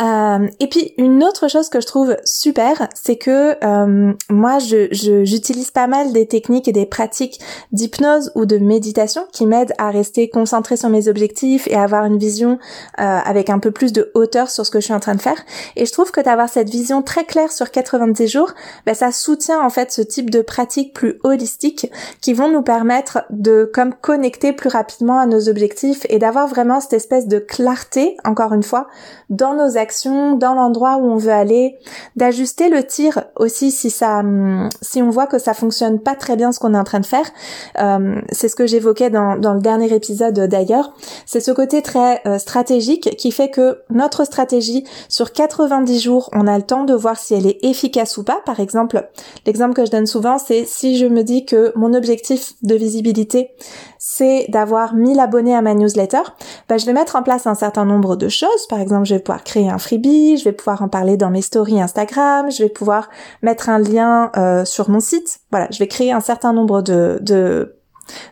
Euh, 0.00 0.48
et 0.60 0.68
puis 0.68 0.94
une 0.98 1.22
autre 1.24 1.48
chose 1.48 1.68
que 1.68 1.80
je 1.80 1.86
trouve 1.86 2.16
super, 2.24 2.88
c'est 2.94 3.16
que 3.16 3.56
euh, 3.64 4.12
moi 4.28 4.58
je, 4.58 4.88
j'utilise 5.24 5.70
pas 5.70 5.86
mal 5.86 6.12
des 6.12 6.26
techniques 6.26 6.68
et 6.68 6.72
des 6.72 6.86
pratiques 6.86 7.40
d'hypnose 7.72 8.32
ou 8.34 8.46
de 8.46 8.58
méditation 8.58 9.26
qui 9.32 9.46
m'aident 9.46 9.74
à 9.78 9.90
rester 9.90 10.28
concentré 10.28 10.76
sur 10.76 10.88
mes 10.88 11.08
objectifs 11.08 11.66
et 11.68 11.74
avoir 11.74 12.04
une 12.04 12.18
vision 12.18 12.58
euh, 12.98 13.02
avec 13.02 13.50
un 13.50 13.58
peu 13.58 13.70
plus 13.70 13.92
de 13.92 14.10
hauteur 14.14 14.50
sur 14.50 14.64
ce 14.64 14.70
que 14.70 14.80
je 14.80 14.86
suis 14.86 14.94
en 14.94 15.00
train 15.00 15.14
de 15.14 15.22
faire. 15.22 15.42
Et 15.76 15.86
je 15.86 15.92
trouve 15.92 16.10
que 16.10 16.20
d'avoir 16.20 16.48
cette 16.48 16.70
vision 16.70 17.02
très 17.02 17.24
claire 17.24 17.52
sur 17.52 17.70
90 17.70 18.28
jours, 18.28 18.52
ben, 18.86 18.94
ça 18.94 19.12
soutient 19.12 19.60
en 19.64 19.70
fait 19.70 19.92
ce 19.92 20.02
type 20.02 20.30
de 20.30 20.42
pratiques 20.42 20.94
plus 20.94 21.18
holistiques 21.24 21.90
qui 22.20 22.32
vont 22.32 22.50
nous 22.50 22.62
permettre 22.62 23.24
de 23.30 23.70
comme 23.72 23.94
connecter 23.94 24.52
plus 24.52 24.68
rapidement 24.68 25.18
à 25.18 25.26
nos 25.26 25.48
objectifs 25.48 26.06
et 26.08 26.18
d'avoir 26.18 26.46
vraiment 26.46 26.80
cette 26.80 26.92
espèce 26.94 27.26
de 27.26 27.38
clarté, 27.38 28.16
encore 28.24 28.52
une 28.52 28.62
fois, 28.62 28.88
dans 29.28 29.54
nos 29.54 29.76
actions, 29.76 29.89
dans 30.36 30.54
l'endroit 30.54 30.96
où 30.96 31.10
on 31.10 31.16
veut 31.16 31.32
aller, 31.32 31.78
d'ajuster 32.16 32.68
le 32.68 32.84
tir 32.84 33.24
aussi 33.36 33.70
si 33.70 33.90
ça, 33.90 34.20
hum, 34.20 34.68
si 34.82 35.02
on 35.02 35.10
voit 35.10 35.26
que 35.26 35.38
ça 35.38 35.54
fonctionne 35.54 36.00
pas 36.00 36.14
très 36.14 36.36
bien 36.36 36.52
ce 36.52 36.58
qu'on 36.58 36.74
est 36.74 36.78
en 36.78 36.84
train 36.84 37.00
de 37.00 37.06
faire. 37.06 37.30
Euh, 37.78 38.20
c'est 38.30 38.48
ce 38.48 38.56
que 38.56 38.66
j'évoquais 38.66 39.10
dans, 39.10 39.36
dans 39.36 39.54
le 39.54 39.60
dernier 39.60 39.92
épisode 39.92 40.38
d'ailleurs. 40.38 40.94
C'est 41.26 41.40
ce 41.40 41.50
côté 41.50 41.82
très 41.82 42.20
euh, 42.26 42.38
stratégique 42.38 43.16
qui 43.16 43.32
fait 43.32 43.50
que 43.50 43.82
notre 43.90 44.24
stratégie 44.24 44.84
sur 45.08 45.32
90 45.32 46.00
jours, 46.00 46.30
on 46.32 46.46
a 46.46 46.56
le 46.56 46.64
temps 46.64 46.84
de 46.84 46.94
voir 46.94 47.18
si 47.18 47.34
elle 47.34 47.46
est 47.46 47.64
efficace 47.64 48.16
ou 48.16 48.24
pas. 48.24 48.40
Par 48.44 48.60
exemple, 48.60 49.08
l'exemple 49.46 49.74
que 49.74 49.84
je 49.84 49.90
donne 49.90 50.06
souvent, 50.06 50.38
c'est 50.38 50.64
si 50.64 50.96
je 50.96 51.06
me 51.06 51.22
dis 51.22 51.44
que 51.44 51.72
mon 51.76 51.94
objectif 51.94 52.52
de 52.62 52.74
visibilité, 52.74 53.50
c'est 53.98 54.46
d'avoir 54.48 54.94
1000 54.94 55.20
abonnés 55.20 55.54
à 55.54 55.62
ma 55.62 55.74
newsletter, 55.74 56.22
bah, 56.68 56.78
je 56.78 56.86
vais 56.86 56.92
mettre 56.92 57.16
en 57.16 57.22
place 57.22 57.46
un 57.46 57.54
certain 57.54 57.84
nombre 57.84 58.16
de 58.16 58.28
choses. 58.28 58.66
Par 58.68 58.80
exemple, 58.80 59.06
je 59.06 59.14
vais 59.14 59.20
pouvoir 59.20 59.44
créer 59.44 59.69
un 59.70 59.78
freebie, 59.78 60.36
je 60.36 60.44
vais 60.44 60.52
pouvoir 60.52 60.82
en 60.82 60.88
parler 60.88 61.16
dans 61.16 61.30
mes 61.30 61.42
stories 61.42 61.80
Instagram, 61.80 62.50
je 62.50 62.62
vais 62.62 62.68
pouvoir 62.68 63.08
mettre 63.42 63.68
un 63.68 63.78
lien 63.78 64.30
euh, 64.36 64.64
sur 64.64 64.90
mon 64.90 65.00
site. 65.00 65.40
Voilà, 65.50 65.68
je 65.70 65.78
vais 65.78 65.88
créer 65.88 66.12
un 66.12 66.20
certain 66.20 66.52
nombre 66.52 66.82
de, 66.82 67.18
de 67.22 67.76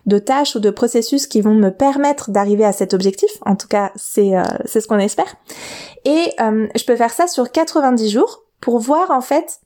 de 0.07 0.18
tâches 0.18 0.57
ou 0.57 0.61
de 0.61 0.71
processus 0.71 1.26
qui 1.26 1.40
vont 1.40 1.54
me 1.54 1.71
permettre 1.71 2.30
d'arriver 2.30 2.64
à 2.64 2.73
cet 2.73 2.95
objectif. 2.95 3.30
En 3.47 3.57
tout 3.57 3.68
cas, 3.68 3.92
c'est 3.97 4.37
euh, 4.37 4.42
ce 4.66 4.87
qu'on 4.87 4.99
espère. 4.99 5.37
Et 6.04 6.33
euh, 6.40 6.66
je 6.75 6.85
peux 6.85 6.97
faire 6.97 7.12
ça 7.12 7.26
sur 7.26 7.50
90 7.50 8.11
jours 8.11 8.45
pour 8.61 8.78
voir 8.78 9.11
en 9.11 9.21
fait 9.21 9.61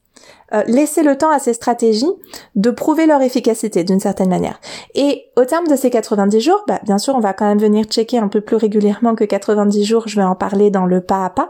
euh, 0.53 0.63
laisser 0.67 1.03
le 1.03 1.17
temps 1.17 1.31
à 1.31 1.39
ces 1.39 1.53
stratégies 1.53 2.11
de 2.55 2.69
prouver 2.69 3.05
leur 3.05 3.21
efficacité 3.21 3.83
d'une 3.83 3.99
certaine 3.99 4.29
manière. 4.29 4.59
Et 4.93 5.25
au 5.35 5.45
terme 5.45 5.67
de 5.67 5.75
ces 5.75 5.89
90 5.89 6.39
jours, 6.39 6.63
bah, 6.67 6.79
bien 6.83 6.97
sûr, 6.97 7.15
on 7.15 7.19
va 7.19 7.33
quand 7.33 7.45
même 7.45 7.59
venir 7.59 7.85
checker 7.85 8.19
un 8.19 8.27
peu 8.27 8.41
plus 8.41 8.55
régulièrement 8.55 9.15
que 9.15 9.23
90 9.23 9.83
jours, 9.83 10.07
je 10.07 10.15
vais 10.15 10.23
en 10.25 10.35
parler 10.35 10.69
dans 10.69 10.85
le 10.85 11.01
pas 11.01 11.25
à 11.25 11.29
pas. 11.29 11.49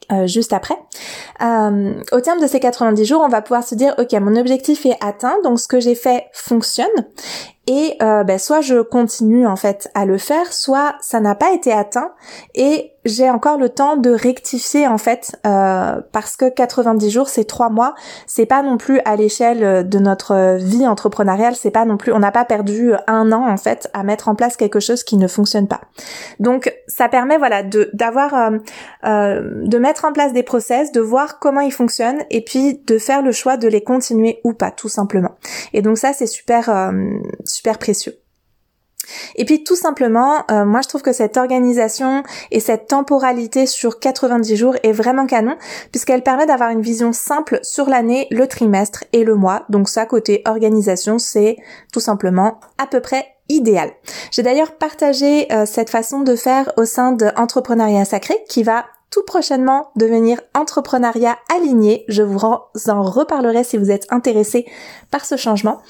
Euh, 0.11 0.27
juste 0.27 0.51
après. 0.51 0.75
Euh, 1.41 1.93
au 2.11 2.19
terme 2.19 2.41
de 2.41 2.47
ces 2.47 2.59
90 2.59 3.05
jours, 3.05 3.21
on 3.23 3.29
va 3.29 3.41
pouvoir 3.41 3.63
se 3.63 3.75
dire, 3.75 3.95
ok, 3.97 4.11
mon 4.13 4.35
objectif 4.35 4.85
est 4.85 4.97
atteint, 4.99 5.35
donc 5.43 5.59
ce 5.59 5.67
que 5.67 5.79
j'ai 5.79 5.95
fait 5.95 6.25
fonctionne, 6.33 6.87
et 7.67 7.95
euh, 8.01 8.23
ben, 8.23 8.39
soit 8.39 8.61
je 8.61 8.81
continue 8.81 9.45
en 9.45 9.55
fait 9.55 9.89
à 9.93 10.05
le 10.05 10.17
faire, 10.17 10.51
soit 10.51 10.95
ça 10.99 11.19
n'a 11.19 11.35
pas 11.35 11.53
été 11.53 11.71
atteint 11.71 12.11
et 12.55 12.91
j'ai 13.05 13.29
encore 13.29 13.57
le 13.57 13.69
temps 13.69 13.97
de 13.97 14.11
rectifier 14.11 14.87
en 14.87 14.97
fait 14.97 15.35
parce 15.43 16.35
que 16.35 16.49
90 16.49 17.09
jours 17.09 17.29
c'est 17.29 17.45
trois 17.45 17.69
mois, 17.69 17.95
c'est 18.27 18.45
pas 18.45 18.61
non 18.61 18.77
plus 18.77 18.99
à 19.05 19.15
l'échelle 19.15 19.87
de 19.87 19.99
notre 19.99 20.57
vie 20.57 20.87
entrepreneuriale, 20.87 21.55
c'est 21.55 21.71
pas 21.71 21.85
non 21.85 21.97
plus, 21.97 22.11
on 22.11 22.19
n'a 22.19 22.31
pas 22.31 22.45
perdu 22.45 22.93
un 23.07 23.31
an 23.31 23.47
en 23.47 23.57
fait 23.57 23.89
à 23.93 24.03
mettre 24.03 24.27
en 24.27 24.35
place 24.35 24.55
quelque 24.55 24.79
chose 24.79 25.03
qui 25.03 25.17
ne 25.17 25.27
fonctionne 25.27 25.67
pas. 25.67 25.81
Donc 26.39 26.75
ça 26.87 27.09
permet 27.09 27.37
voilà 27.37 27.63
de 27.63 27.89
d'avoir 27.93 28.51
de 29.03 29.77
mettre 29.77 29.90
mettre 29.91 30.05
en 30.05 30.13
place 30.13 30.31
des 30.31 30.43
process, 30.43 30.93
de 30.93 31.01
voir 31.01 31.37
comment 31.37 31.59
ils 31.59 31.73
fonctionnent 31.73 32.23
et 32.29 32.39
puis 32.39 32.79
de 32.87 32.97
faire 32.97 33.21
le 33.21 33.33
choix 33.33 33.57
de 33.57 33.67
les 33.67 33.83
continuer 33.83 34.39
ou 34.45 34.53
pas, 34.53 34.71
tout 34.71 34.87
simplement. 34.87 35.35
Et 35.73 35.81
donc 35.81 35.97
ça, 35.97 36.13
c'est 36.13 36.27
super, 36.27 36.69
euh, 36.69 36.91
super 37.43 37.77
précieux. 37.77 38.13
Et 39.35 39.43
puis 39.43 39.65
tout 39.65 39.75
simplement, 39.75 40.45
euh, 40.49 40.63
moi 40.63 40.79
je 40.81 40.87
trouve 40.87 41.01
que 41.01 41.11
cette 41.11 41.35
organisation 41.35 42.23
et 42.51 42.61
cette 42.61 42.87
temporalité 42.87 43.65
sur 43.65 43.99
90 43.99 44.55
jours 44.55 44.75
est 44.83 44.93
vraiment 44.93 45.25
canon 45.25 45.57
puisqu'elle 45.91 46.23
permet 46.23 46.45
d'avoir 46.45 46.69
une 46.69 46.81
vision 46.81 47.11
simple 47.11 47.59
sur 47.61 47.89
l'année, 47.89 48.27
le 48.31 48.47
trimestre 48.47 49.03
et 49.11 49.25
le 49.25 49.35
mois. 49.35 49.65
Donc 49.67 49.89
ça 49.89 50.05
côté 50.05 50.41
organisation, 50.45 51.19
c'est 51.19 51.57
tout 51.91 51.99
simplement 51.99 52.61
à 52.77 52.87
peu 52.87 53.01
près 53.01 53.25
idéal. 53.49 53.91
J'ai 54.31 54.43
d'ailleurs 54.43 54.77
partagé 54.77 55.51
euh, 55.51 55.65
cette 55.65 55.89
façon 55.89 56.21
de 56.21 56.37
faire 56.37 56.71
au 56.77 56.85
sein 56.85 57.11
de 57.11 57.25
Entrepreneuriat 57.35 58.05
Sacré 58.05 58.37
qui 58.47 58.63
va 58.63 58.85
tout 59.11 59.23
prochainement 59.23 59.91
devenir 59.97 60.39
entrepreneuriat 60.55 61.37
aligné. 61.53 62.05
Je 62.07 62.23
vous 62.23 62.39
en 62.39 63.03
reparlerai 63.03 63.65
si 63.65 63.77
vous 63.77 63.91
êtes 63.91 64.07
intéressé 64.09 64.65
par 65.11 65.25
ce 65.25 65.35
changement. 65.35 65.81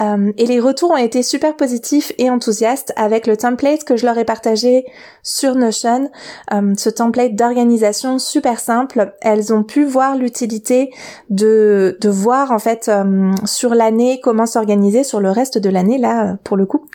Euh, 0.00 0.32
et 0.36 0.46
les 0.46 0.58
retours 0.58 0.90
ont 0.90 0.96
été 0.96 1.22
super 1.22 1.54
positifs 1.54 2.12
et 2.18 2.28
enthousiastes 2.30 2.92
avec 2.96 3.28
le 3.28 3.36
template 3.36 3.84
que 3.84 3.96
je 3.96 4.04
leur 4.04 4.18
ai 4.18 4.24
partagé 4.24 4.84
sur 5.22 5.54
Notion. 5.54 6.10
Euh, 6.52 6.74
ce 6.76 6.90
template 6.90 7.36
d'organisation 7.36 8.18
super 8.18 8.58
simple. 8.58 9.14
Elles 9.20 9.54
ont 9.54 9.62
pu 9.62 9.84
voir 9.84 10.16
l'utilité 10.16 10.90
de, 11.30 11.96
voir 12.04 12.50
en 12.50 12.58
fait 12.58 12.88
euh, 12.88 13.30
sur 13.44 13.74
l'année 13.74 14.20
comment 14.20 14.46
s'organiser 14.46 15.04
sur 15.04 15.20
le 15.20 15.30
reste 15.30 15.58
de 15.58 15.70
l'année 15.70 15.98
là 15.98 16.36
pour 16.42 16.56
le 16.56 16.66
coup, 16.66 16.86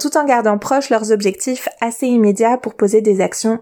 tout 0.00 0.16
en 0.16 0.24
gardant 0.24 0.58
proche 0.58 0.90
leurs 0.90 1.12
objectifs 1.12 1.68
assez 1.80 2.06
immédiats 2.06 2.58
pour 2.58 2.74
poser 2.74 3.00
des 3.00 3.20
actions 3.20 3.60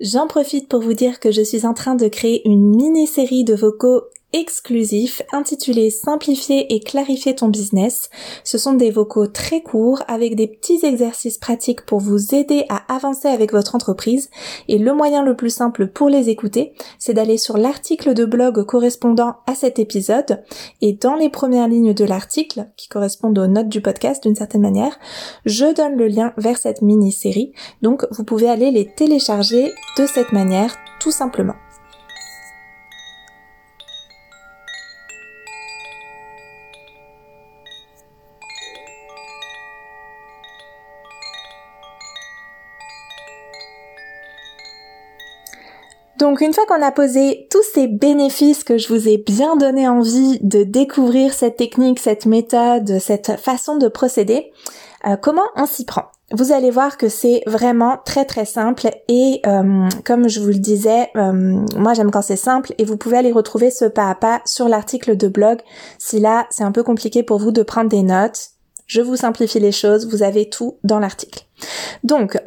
J'en 0.00 0.26
profite 0.26 0.68
pour 0.68 0.80
vous 0.80 0.92
dire 0.92 1.18
que 1.18 1.32
je 1.32 1.42
suis 1.42 1.66
en 1.66 1.74
train 1.74 1.94
de 1.94 2.08
créer 2.08 2.46
une 2.46 2.76
mini-série 2.76 3.44
de 3.44 3.54
vocaux 3.54 4.02
exclusif 4.34 5.22
intitulé 5.32 5.90
Simplifier 5.90 6.74
et 6.74 6.80
clarifier 6.80 7.34
ton 7.36 7.48
business. 7.48 8.10
Ce 8.42 8.58
sont 8.58 8.74
des 8.74 8.90
vocaux 8.90 9.28
très 9.28 9.62
courts 9.62 10.02
avec 10.08 10.34
des 10.34 10.48
petits 10.48 10.84
exercices 10.84 11.38
pratiques 11.38 11.86
pour 11.86 12.00
vous 12.00 12.34
aider 12.34 12.66
à 12.68 12.82
avancer 12.92 13.28
avec 13.28 13.52
votre 13.52 13.76
entreprise 13.76 14.28
et 14.68 14.78
le 14.78 14.92
moyen 14.92 15.22
le 15.22 15.36
plus 15.36 15.50
simple 15.50 15.86
pour 15.86 16.08
les 16.08 16.28
écouter, 16.28 16.74
c'est 16.98 17.14
d'aller 17.14 17.38
sur 17.38 17.56
l'article 17.56 18.12
de 18.12 18.24
blog 18.24 18.64
correspondant 18.64 19.36
à 19.46 19.54
cet 19.54 19.78
épisode 19.78 20.42
et 20.80 20.92
dans 20.92 21.14
les 21.14 21.28
premières 21.28 21.68
lignes 21.68 21.94
de 21.94 22.04
l'article 22.04 22.66
qui 22.76 22.88
correspondent 22.88 23.38
aux 23.38 23.46
notes 23.46 23.68
du 23.68 23.80
podcast 23.80 24.24
d'une 24.24 24.34
certaine 24.34 24.62
manière, 24.62 24.98
je 25.46 25.72
donne 25.72 25.96
le 25.96 26.08
lien 26.08 26.32
vers 26.36 26.58
cette 26.58 26.82
mini-série. 26.82 27.52
Donc 27.82 28.04
vous 28.10 28.24
pouvez 28.24 28.48
aller 28.48 28.72
les 28.72 28.92
télécharger 28.96 29.72
de 29.96 30.06
cette 30.06 30.32
manière 30.32 30.76
tout 31.00 31.12
simplement. 31.12 31.54
Donc 46.24 46.40
une 46.40 46.54
fois 46.54 46.64
qu'on 46.64 46.80
a 46.80 46.90
posé 46.90 47.48
tous 47.50 47.62
ces 47.74 47.86
bénéfices 47.86 48.64
que 48.64 48.78
je 48.78 48.88
vous 48.88 49.10
ai 49.10 49.18
bien 49.18 49.56
donné 49.56 49.86
envie 49.86 50.38
de 50.40 50.62
découvrir 50.62 51.34
cette 51.34 51.56
technique, 51.58 51.98
cette 51.98 52.24
méthode, 52.24 52.98
cette 52.98 53.38
façon 53.38 53.76
de 53.76 53.88
procéder, 53.88 54.50
euh, 55.06 55.16
comment 55.16 55.44
on 55.54 55.66
s'y 55.66 55.84
prend? 55.84 56.04
Vous 56.32 56.52
allez 56.52 56.70
voir 56.70 56.96
que 56.96 57.10
c'est 57.10 57.42
vraiment 57.46 57.98
très 58.06 58.24
très 58.24 58.46
simple 58.46 58.88
et 59.06 59.42
euh, 59.46 59.86
comme 60.06 60.30
je 60.30 60.40
vous 60.40 60.48
le 60.48 60.54
disais, 60.54 61.10
euh, 61.14 61.62
moi 61.76 61.92
j'aime 61.92 62.10
quand 62.10 62.22
c'est 62.22 62.36
simple 62.36 62.72
et 62.78 62.86
vous 62.86 62.96
pouvez 62.96 63.18
aller 63.18 63.30
retrouver 63.30 63.70
ce 63.70 63.84
pas 63.84 64.08
à 64.08 64.14
pas 64.14 64.40
sur 64.46 64.66
l'article 64.66 65.18
de 65.18 65.28
blog 65.28 65.58
si 65.98 66.20
là 66.20 66.46
c'est 66.48 66.64
un 66.64 66.72
peu 66.72 66.82
compliqué 66.82 67.22
pour 67.22 67.38
vous 67.38 67.50
de 67.50 67.62
prendre 67.62 67.90
des 67.90 68.02
notes. 68.02 68.54
Je 68.86 69.02
vous 69.02 69.16
simplifie 69.16 69.60
les 69.60 69.72
choses, 69.72 70.08
vous 70.08 70.22
avez 70.22 70.48
tout 70.48 70.78
dans 70.84 71.00
l'article. 71.00 71.44
Donc, 72.02 72.38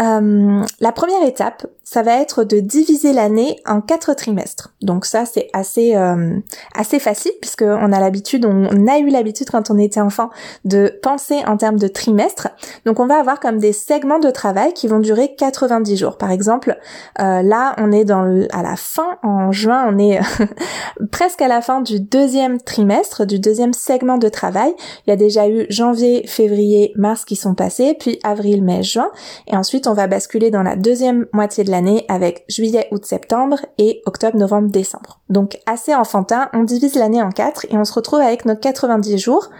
euh, 0.00 0.64
la 0.80 0.92
première 0.92 1.22
étape, 1.24 1.66
ça 1.88 2.02
va 2.02 2.20
être 2.20 2.42
de 2.42 2.58
diviser 2.58 3.12
l'année 3.12 3.60
en 3.64 3.80
quatre 3.80 4.12
trimestres. 4.12 4.74
Donc 4.82 5.06
ça, 5.06 5.24
c'est 5.24 5.48
assez 5.52 5.94
euh, 5.94 6.36
assez 6.74 6.98
facile 6.98 7.30
puisque 7.40 7.62
on 7.62 7.92
a 7.92 8.00
l'habitude, 8.00 8.44
on 8.44 8.86
a 8.88 8.98
eu 8.98 9.08
l'habitude 9.08 9.48
quand 9.50 9.70
on 9.70 9.78
était 9.78 10.00
enfant 10.00 10.30
de 10.64 10.98
penser 11.00 11.44
en 11.46 11.56
termes 11.56 11.78
de 11.78 11.86
trimestres. 11.86 12.48
Donc 12.86 12.98
on 12.98 13.06
va 13.06 13.20
avoir 13.20 13.38
comme 13.38 13.58
des 13.58 13.72
segments 13.72 14.18
de 14.18 14.32
travail 14.32 14.72
qui 14.72 14.88
vont 14.88 14.98
durer 14.98 15.36
90 15.36 15.96
jours. 15.96 16.18
Par 16.18 16.32
exemple, 16.32 16.76
euh, 17.20 17.42
là, 17.42 17.76
on 17.78 17.92
est 17.92 18.04
dans 18.04 18.26
à 18.50 18.64
la 18.64 18.74
fin 18.74 19.18
en 19.22 19.52
juin, 19.52 19.86
on 19.88 19.96
est 20.00 20.18
presque 21.12 21.40
à 21.40 21.46
la 21.46 21.60
fin 21.60 21.82
du 21.82 22.00
deuxième 22.00 22.60
trimestre, 22.60 23.24
du 23.26 23.38
deuxième 23.38 23.72
segment 23.72 24.18
de 24.18 24.28
travail. 24.28 24.74
Il 25.06 25.10
y 25.10 25.12
a 25.12 25.16
déjà 25.16 25.48
eu 25.48 25.66
janvier, 25.70 26.26
février, 26.26 26.92
mars 26.96 27.24
qui 27.24 27.36
sont 27.36 27.54
passés, 27.54 27.94
puis 27.96 28.18
avril, 28.24 28.64
mai, 28.64 28.82
juin, 28.82 29.08
et 29.46 29.56
ensuite 29.56 29.86
on 29.86 29.94
va 29.94 30.08
basculer 30.08 30.50
dans 30.50 30.64
la 30.64 30.74
deuxième 30.74 31.26
moitié 31.32 31.62
de 31.62 31.75
avec 32.08 32.44
juillet, 32.48 32.88
août, 32.90 33.04
septembre 33.04 33.58
et 33.78 34.02
octobre, 34.06 34.36
novembre, 34.36 34.68
décembre. 34.68 35.20
Donc 35.28 35.58
assez 35.66 35.94
enfantin, 35.94 36.48
on 36.52 36.62
divise 36.62 36.94
l'année 36.94 37.22
en 37.22 37.30
quatre 37.30 37.66
et 37.70 37.76
on 37.76 37.84
se 37.84 37.92
retrouve 37.92 38.20
avec 38.20 38.44
nos 38.44 38.56
90 38.56 39.18
jours 39.18 39.50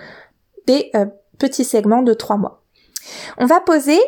des 0.67 0.91
euh, 0.95 1.07
petits 1.39 1.65
segments 1.65 2.03
de 2.03 2.15
trois 2.15 2.37
mois. 2.37 2.63
On 3.39 3.47
va 3.47 3.61
poser 3.61 3.99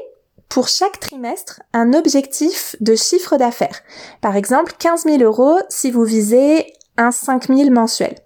pour 0.48 0.68
chaque 0.68 0.98
trimestre 0.98 1.60
un 1.72 1.92
objectif 1.92 2.74
de 2.80 2.94
chiffre 2.94 3.36
d'affaires. 3.36 3.82
Par 4.20 4.36
exemple, 4.36 4.74
15 4.78 5.04
000 5.04 5.22
euros 5.22 5.58
si 5.68 5.90
vous 5.90 6.04
visez 6.04 6.72
un 6.96 7.10
5 7.10 7.48
000 7.48 7.70
mensuel. 7.70 8.16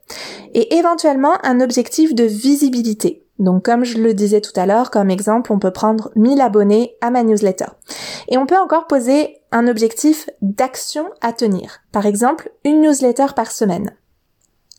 Et 0.54 0.76
éventuellement 0.76 1.34
un 1.44 1.60
objectif 1.60 2.14
de 2.14 2.24
visibilité. 2.24 3.21
Donc 3.38 3.64
comme 3.64 3.84
je 3.84 3.98
le 3.98 4.14
disais 4.14 4.40
tout 4.40 4.52
à 4.56 4.66
l'heure, 4.66 4.90
comme 4.90 5.10
exemple, 5.10 5.52
on 5.52 5.58
peut 5.58 5.70
prendre 5.70 6.10
1000 6.16 6.40
abonnés 6.40 6.96
à 7.00 7.10
ma 7.10 7.22
newsletter. 7.22 7.66
Et 8.28 8.38
on 8.38 8.46
peut 8.46 8.58
encore 8.58 8.86
poser 8.86 9.38
un 9.50 9.66
objectif 9.68 10.28
d'action 10.40 11.06
à 11.20 11.32
tenir. 11.32 11.80
Par 11.92 12.06
exemple, 12.06 12.50
une 12.64 12.80
newsletter 12.80 13.26
par 13.34 13.50
semaine. 13.50 13.96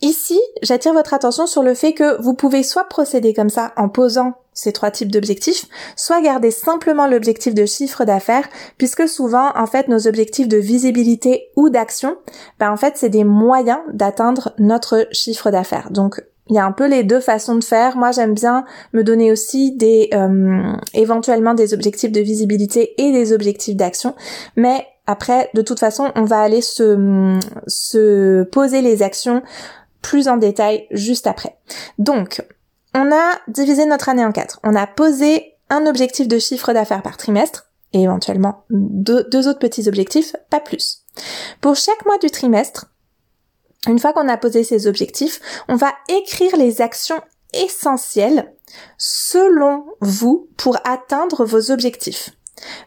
Ici, 0.02 0.40
j'attire 0.62 0.94
votre 0.94 1.14
attention 1.14 1.48
sur 1.48 1.64
le 1.64 1.74
fait 1.74 1.94
que 1.94 2.22
vous 2.22 2.34
pouvez 2.34 2.62
soit 2.62 2.90
procéder 2.90 3.34
comme 3.34 3.50
ça 3.50 3.72
en 3.78 3.88
posant 3.88 4.34
ces 4.54 4.74
trois 4.74 4.92
types 4.92 5.12
d'objectifs, 5.12 5.66
soit 5.96 6.22
garder 6.22 6.52
simplement 6.52 7.08
l'objectif 7.08 7.54
de 7.54 7.66
chiffre 7.66 8.04
d'affaires, 8.04 8.48
puisque 8.78 9.08
souvent, 9.08 9.52
en 9.56 9.66
fait, 9.66 9.88
nos 9.88 10.06
objectifs 10.08 10.50
de 10.50 10.58
visibilité 10.58 11.50
ou 11.56 11.70
d'action, 11.70 12.18
ben, 12.60 12.72
en 12.72 12.76
fait, 12.76 12.98
c'est 12.98 13.10
des 13.10 13.24
moyens 13.24 13.80
d'atteindre 13.94 14.54
notre 14.60 15.08
chiffre 15.12 15.52
d'affaires. 15.52 15.90
Donc, 15.90 16.22
il 16.54 16.58
y 16.58 16.60
a 16.60 16.66
un 16.66 16.72
peu 16.72 16.88
les 16.88 17.04
deux 17.04 17.20
façons 17.20 17.56
de 17.56 17.64
faire. 17.64 17.98
Moi, 17.98 18.12
j'aime 18.12 18.36
bien 18.36 18.64
me 18.94 19.04
donner 19.04 19.32
aussi 19.32 19.76
des 19.76 20.10
euh, 20.14 20.72
éventuellement 20.94 21.56
des 21.56 21.74
objectifs 21.74 22.12
de 22.12 22.22
visibilité 22.22 22.94
et 23.02 23.12
des 23.12 23.34
objectifs 23.34 23.76
d'action, 23.76 24.14
mais 24.56 24.86
après, 25.08 25.50
de 25.56 25.64
toute 25.64 25.80
façon, 25.80 26.12
on 26.16 26.26
va 26.26 26.42
aller 26.42 26.62
se, 26.62 27.40
se 27.66 28.44
poser 28.44 28.84
les 28.84 29.02
actions 29.02 29.42
plus 30.04 30.28
en 30.28 30.38
détail 30.38 30.86
juste 30.92 31.26
après. 31.26 31.58
Donc, 31.98 32.46
on 32.94 33.12
a 33.12 33.32
divisé 33.48 33.88
notre 33.88 34.10
année 34.10 34.24
en 34.24 34.32
quatre. 34.32 34.60
On 34.64 34.76
a 34.76 34.86
posé 34.86 35.56
un 35.72 35.88
objectif 35.88 36.28
de 36.28 36.38
chiffre 36.38 36.72
d'affaires 36.72 37.02
par 37.02 37.18
trimestre 37.18 37.66
et 37.94 38.04
éventuellement 38.04 38.66
deux 38.70 39.48
autres 39.48 39.60
petits 39.60 39.88
objectifs, 39.88 40.36
pas 40.52 40.60
plus. 40.60 41.00
Pour 41.62 41.76
chaque 41.76 42.06
mois 42.06 42.20
du 42.20 42.30
trimestre, 42.30 42.93
une 43.88 44.00
fois 44.00 44.14
qu'on 44.14 44.30
a 44.30 44.38
posé 44.38 44.64
ces 44.64 44.88
objectifs, 44.88 45.40
on 45.68 45.76
va 45.76 45.94
écrire 46.08 46.56
les 46.58 46.82
actions 46.82 47.22
essentielles 47.54 48.54
selon 48.98 49.86
vous 50.02 50.48
pour 50.58 50.78
atteindre 50.86 51.46
vos 51.46 51.72
objectifs. 51.72 52.32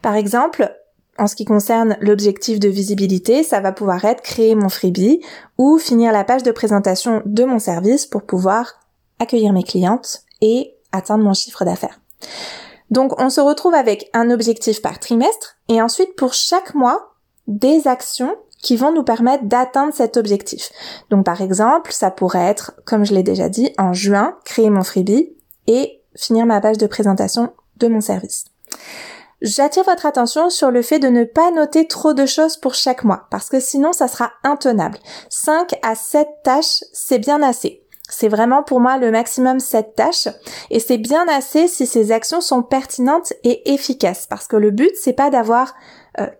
Par 0.02 0.14
exemple, 0.14 0.72
en 1.18 1.26
ce 1.26 1.36
qui 1.36 1.44
concerne 1.44 1.96
l'objectif 2.00 2.60
de 2.60 2.68
visibilité, 2.68 3.42
ça 3.42 3.60
va 3.60 3.72
pouvoir 3.72 4.04
être 4.04 4.22
créer 4.22 4.54
mon 4.54 4.68
freebie 4.68 5.20
ou 5.58 5.78
finir 5.78 6.12
la 6.12 6.24
page 6.24 6.42
de 6.42 6.50
présentation 6.50 7.22
de 7.24 7.44
mon 7.44 7.58
service 7.58 8.06
pour 8.06 8.22
pouvoir 8.22 8.74
accueillir 9.18 9.52
mes 9.52 9.62
clientes 9.62 10.22
et 10.40 10.74
atteindre 10.92 11.24
mon 11.24 11.32
chiffre 11.32 11.64
d'affaires. 11.64 12.00
Donc 12.90 13.20
on 13.20 13.30
se 13.30 13.40
retrouve 13.40 13.74
avec 13.74 14.10
un 14.12 14.30
objectif 14.30 14.82
par 14.82 15.00
trimestre 15.00 15.56
et 15.68 15.82
ensuite 15.82 16.14
pour 16.16 16.34
chaque 16.34 16.74
mois 16.74 17.14
des 17.46 17.88
actions 17.88 18.36
qui 18.66 18.74
vont 18.74 18.92
nous 18.92 19.04
permettre 19.04 19.44
d'atteindre 19.44 19.94
cet 19.94 20.16
objectif. 20.16 20.72
Donc 21.08 21.24
par 21.24 21.40
exemple, 21.40 21.92
ça 21.92 22.10
pourrait 22.10 22.48
être, 22.48 22.72
comme 22.84 23.06
je 23.06 23.14
l'ai 23.14 23.22
déjà 23.22 23.48
dit, 23.48 23.72
en 23.78 23.92
juin, 23.92 24.36
créer 24.44 24.70
mon 24.70 24.82
freebie 24.82 25.32
et 25.68 26.02
finir 26.16 26.46
ma 26.46 26.60
page 26.60 26.76
de 26.76 26.88
présentation 26.88 27.52
de 27.76 27.86
mon 27.86 28.00
service. 28.00 28.46
J'attire 29.40 29.84
votre 29.84 30.04
attention 30.04 30.50
sur 30.50 30.72
le 30.72 30.82
fait 30.82 30.98
de 30.98 31.06
ne 31.06 31.22
pas 31.22 31.52
noter 31.52 31.86
trop 31.86 32.12
de 32.12 32.26
choses 32.26 32.56
pour 32.56 32.74
chaque 32.74 33.04
mois, 33.04 33.28
parce 33.30 33.48
que 33.48 33.60
sinon 33.60 33.92
ça 33.92 34.08
sera 34.08 34.32
intenable. 34.42 34.98
5 35.30 35.76
à 35.84 35.94
7 35.94 36.26
tâches, 36.42 36.82
c'est 36.92 37.20
bien 37.20 37.42
assez. 37.44 37.86
C'est 38.08 38.28
vraiment 38.28 38.64
pour 38.64 38.80
moi 38.80 38.98
le 38.98 39.12
maximum 39.12 39.60
7 39.60 39.94
tâches 39.94 40.28
et 40.70 40.80
c'est 40.80 40.98
bien 40.98 41.26
assez 41.28 41.68
si 41.68 41.86
ces 41.86 42.10
actions 42.10 42.40
sont 42.40 42.62
pertinentes 42.62 43.32
et 43.44 43.72
efficaces 43.72 44.26
parce 44.28 44.46
que 44.46 44.56
le 44.56 44.70
but 44.70 44.92
c'est 45.00 45.12
pas 45.12 45.28
d'avoir 45.28 45.74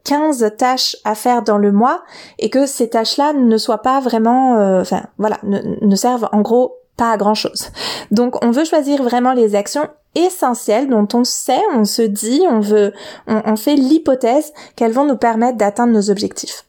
15 0.04 0.52
tâches 0.56 0.96
à 1.04 1.14
faire 1.14 1.42
dans 1.42 1.58
le 1.58 1.72
mois 1.72 2.02
et 2.38 2.50
que 2.50 2.66
ces 2.66 2.88
tâches-là 2.88 3.32
ne 3.32 3.56
soient 3.58 3.82
pas 3.82 4.00
vraiment, 4.00 4.80
enfin 4.80 5.02
voilà, 5.18 5.38
ne 5.42 5.96
servent 5.96 6.28
en 6.32 6.40
gros 6.40 6.76
pas 6.96 7.12
à 7.12 7.16
grand 7.16 7.34
chose. 7.34 7.70
Donc 8.10 8.42
on 8.44 8.50
veut 8.50 8.64
choisir 8.64 9.02
vraiment 9.02 9.32
les 9.32 9.54
actions 9.54 9.88
essentielles 10.14 10.88
dont 10.88 11.06
on 11.12 11.24
sait, 11.24 11.60
on 11.74 11.84
se 11.84 12.02
dit, 12.02 12.42
on 12.48 12.60
veut, 12.60 12.92
on, 13.26 13.56
fait 13.56 13.74
l'hypothèse 13.74 14.52
qu'elles 14.74 14.92
vont 14.92 15.04
nous 15.04 15.18
permettre 15.18 15.58
d'atteindre 15.58 15.92
nos 15.92 16.10
objectifs. 16.10 16.64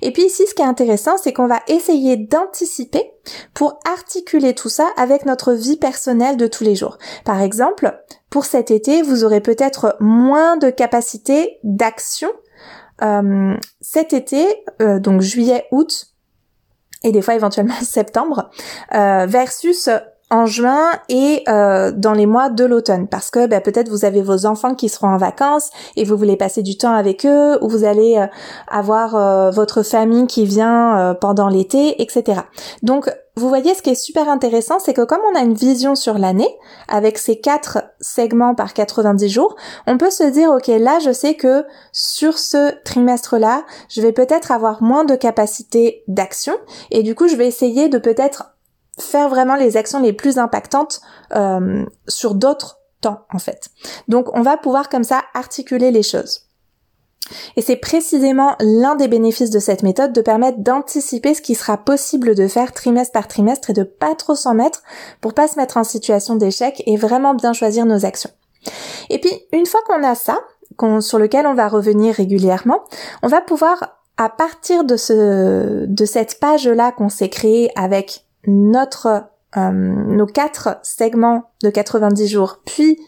Et 0.00 0.12
puis 0.12 0.24
ici, 0.24 0.44
ce 0.48 0.54
qui 0.54 0.62
est 0.62 0.66
intéressant, 0.66 1.16
c'est 1.18 1.32
qu'on 1.32 1.48
va 1.48 1.60
essayer 1.68 2.16
d'anticiper 2.16 3.12
pour 3.52 3.78
articuler 3.84 4.54
tout 4.54 4.68
ça 4.68 4.88
avec 4.96 5.26
notre 5.26 5.52
vie 5.52 5.76
personnelle 5.76 6.36
de 6.36 6.46
tous 6.46 6.64
les 6.64 6.76
jours. 6.76 6.98
Par 7.24 7.42
exemple, 7.42 8.00
pour 8.30 8.44
cet 8.44 8.70
été, 8.70 9.02
vous 9.02 9.24
aurez 9.24 9.40
peut-être 9.40 9.96
moins 10.00 10.56
de 10.56 10.70
capacité 10.70 11.58
d'action 11.64 12.30
euh, 13.02 13.54
cet 13.80 14.12
été, 14.12 14.44
euh, 14.82 14.98
donc 14.98 15.20
juillet, 15.20 15.66
août, 15.70 16.14
et 17.04 17.12
des 17.12 17.22
fois 17.22 17.34
éventuellement 17.34 17.74
septembre, 17.82 18.50
euh, 18.94 19.26
versus 19.26 19.88
en 20.30 20.46
juin 20.46 20.90
et 21.08 21.42
euh, 21.48 21.90
dans 21.90 22.12
les 22.12 22.26
mois 22.26 22.50
de 22.50 22.64
l'automne. 22.64 23.08
Parce 23.08 23.30
que 23.30 23.46
bah, 23.46 23.60
peut-être 23.60 23.88
vous 23.88 24.04
avez 24.04 24.22
vos 24.22 24.46
enfants 24.46 24.74
qui 24.74 24.88
seront 24.88 25.08
en 25.08 25.16
vacances 25.16 25.70
et 25.96 26.04
vous 26.04 26.16
voulez 26.16 26.36
passer 26.36 26.62
du 26.62 26.76
temps 26.76 26.92
avec 26.92 27.24
eux 27.24 27.58
ou 27.62 27.68
vous 27.68 27.84
allez 27.84 28.18
euh, 28.18 28.26
avoir 28.68 29.14
euh, 29.16 29.50
votre 29.50 29.82
famille 29.82 30.26
qui 30.26 30.44
vient 30.44 31.16
pendant 31.20 31.48
l'été 31.48 32.00
etc 32.02 32.40
donc 32.82 33.10
vous 33.36 33.48
voyez 33.48 33.74
ce 33.74 33.82
qui 33.82 33.90
est 33.90 33.94
super 33.94 34.28
intéressant 34.28 34.78
c'est 34.78 34.94
que 34.94 35.04
comme 35.04 35.20
on 35.32 35.38
a 35.38 35.42
une 35.42 35.54
vision 35.54 35.94
sur 35.94 36.18
l'année 36.18 36.50
avec 36.88 37.18
ces 37.18 37.40
quatre 37.40 37.84
segments 38.00 38.54
par 38.54 38.74
90 38.74 39.28
jours 39.28 39.56
on 39.86 39.98
peut 39.98 40.10
se 40.10 40.24
dire 40.24 40.50
ok 40.50 40.66
là 40.66 40.98
je 40.98 41.12
sais 41.12 41.34
que 41.34 41.64
sur 41.92 42.38
ce 42.38 42.72
trimestre 42.84 43.38
là 43.38 43.64
je 43.88 44.00
vais 44.00 44.12
peut-être 44.12 44.50
avoir 44.50 44.82
moins 44.82 45.04
de 45.04 45.14
capacité 45.14 46.02
d'action 46.08 46.54
et 46.90 47.02
du 47.02 47.14
coup 47.14 47.28
je 47.28 47.36
vais 47.36 47.46
essayer 47.46 47.88
de 47.88 47.98
peut-être 47.98 48.57
faire 48.98 49.28
vraiment 49.28 49.56
les 49.56 49.76
actions 49.76 50.00
les 50.00 50.12
plus 50.12 50.38
impactantes 50.38 51.00
euh, 51.34 51.84
sur 52.06 52.34
d'autres 52.34 52.80
temps 53.00 53.26
en 53.32 53.38
fait. 53.38 53.68
Donc 54.08 54.28
on 54.34 54.42
va 54.42 54.56
pouvoir 54.56 54.88
comme 54.88 55.04
ça 55.04 55.22
articuler 55.34 55.90
les 55.90 56.02
choses. 56.02 56.42
Et 57.56 57.62
c'est 57.62 57.76
précisément 57.76 58.56
l'un 58.60 58.94
des 58.94 59.08
bénéfices 59.08 59.50
de 59.50 59.58
cette 59.58 59.82
méthode 59.82 60.12
de 60.12 60.22
permettre 60.22 60.58
d'anticiper 60.58 61.34
ce 61.34 61.42
qui 61.42 61.54
sera 61.54 61.76
possible 61.76 62.34
de 62.34 62.48
faire 62.48 62.72
trimestre 62.72 63.12
par 63.12 63.28
trimestre 63.28 63.70
et 63.70 63.74
de 63.74 63.82
pas 63.82 64.14
trop 64.14 64.34
s'en 64.34 64.54
mettre 64.54 64.82
pour 65.20 65.34
pas 65.34 65.48
se 65.48 65.56
mettre 65.56 65.76
en 65.76 65.84
situation 65.84 66.36
d'échec 66.36 66.82
et 66.86 66.96
vraiment 66.96 67.34
bien 67.34 67.52
choisir 67.52 67.84
nos 67.86 68.06
actions. 68.06 68.30
Et 69.10 69.20
puis 69.20 69.30
une 69.52 69.66
fois 69.66 69.80
qu'on 69.86 70.02
a 70.02 70.14
ça, 70.14 70.40
sur 71.00 71.18
lequel 71.18 71.46
on 71.46 71.54
va 71.54 71.68
revenir 71.68 72.14
régulièrement, 72.14 72.84
on 73.22 73.28
va 73.28 73.40
pouvoir 73.40 73.98
à 74.16 74.28
partir 74.28 74.84
de 74.84 74.96
ce 74.96 75.86
de 75.86 76.04
cette 76.04 76.40
page 76.40 76.66
là 76.68 76.92
qu'on 76.92 77.08
s'est 77.08 77.28
créée 77.28 77.70
avec 77.76 78.27
notre 78.46 79.24
euh, 79.56 79.70
nos 79.70 80.26
quatre 80.26 80.78
segments 80.82 81.50
de 81.62 81.70
90 81.70 82.28
jours, 82.28 82.60
puis 82.66 82.98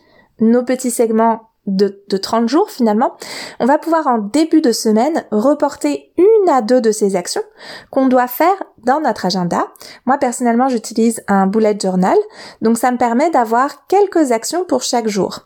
nos 0.40 0.64
petits 0.64 0.90
segments 0.90 1.50
de, 1.66 2.02
de 2.08 2.16
30 2.16 2.48
jours 2.48 2.70
finalement, 2.70 3.12
on 3.60 3.66
va 3.66 3.76
pouvoir 3.76 4.06
en 4.06 4.18
début 4.18 4.62
de 4.62 4.72
semaine 4.72 5.24
reporter 5.30 6.12
une 6.16 6.48
à 6.48 6.62
deux 6.62 6.80
de 6.80 6.90
ces 6.92 7.14
actions 7.14 7.42
qu'on 7.90 8.08
doit 8.08 8.26
faire 8.26 8.62
dans 8.78 9.00
notre 9.00 9.26
agenda. 9.26 9.68
Moi 10.06 10.16
personnellement 10.16 10.68
j'utilise 10.68 11.22
un 11.28 11.46
bullet 11.46 11.78
journal, 11.80 12.16
donc 12.62 12.78
ça 12.78 12.90
me 12.90 12.96
permet 12.96 13.30
d'avoir 13.30 13.86
quelques 13.86 14.32
actions 14.32 14.64
pour 14.64 14.82
chaque 14.82 15.08
jour. 15.08 15.40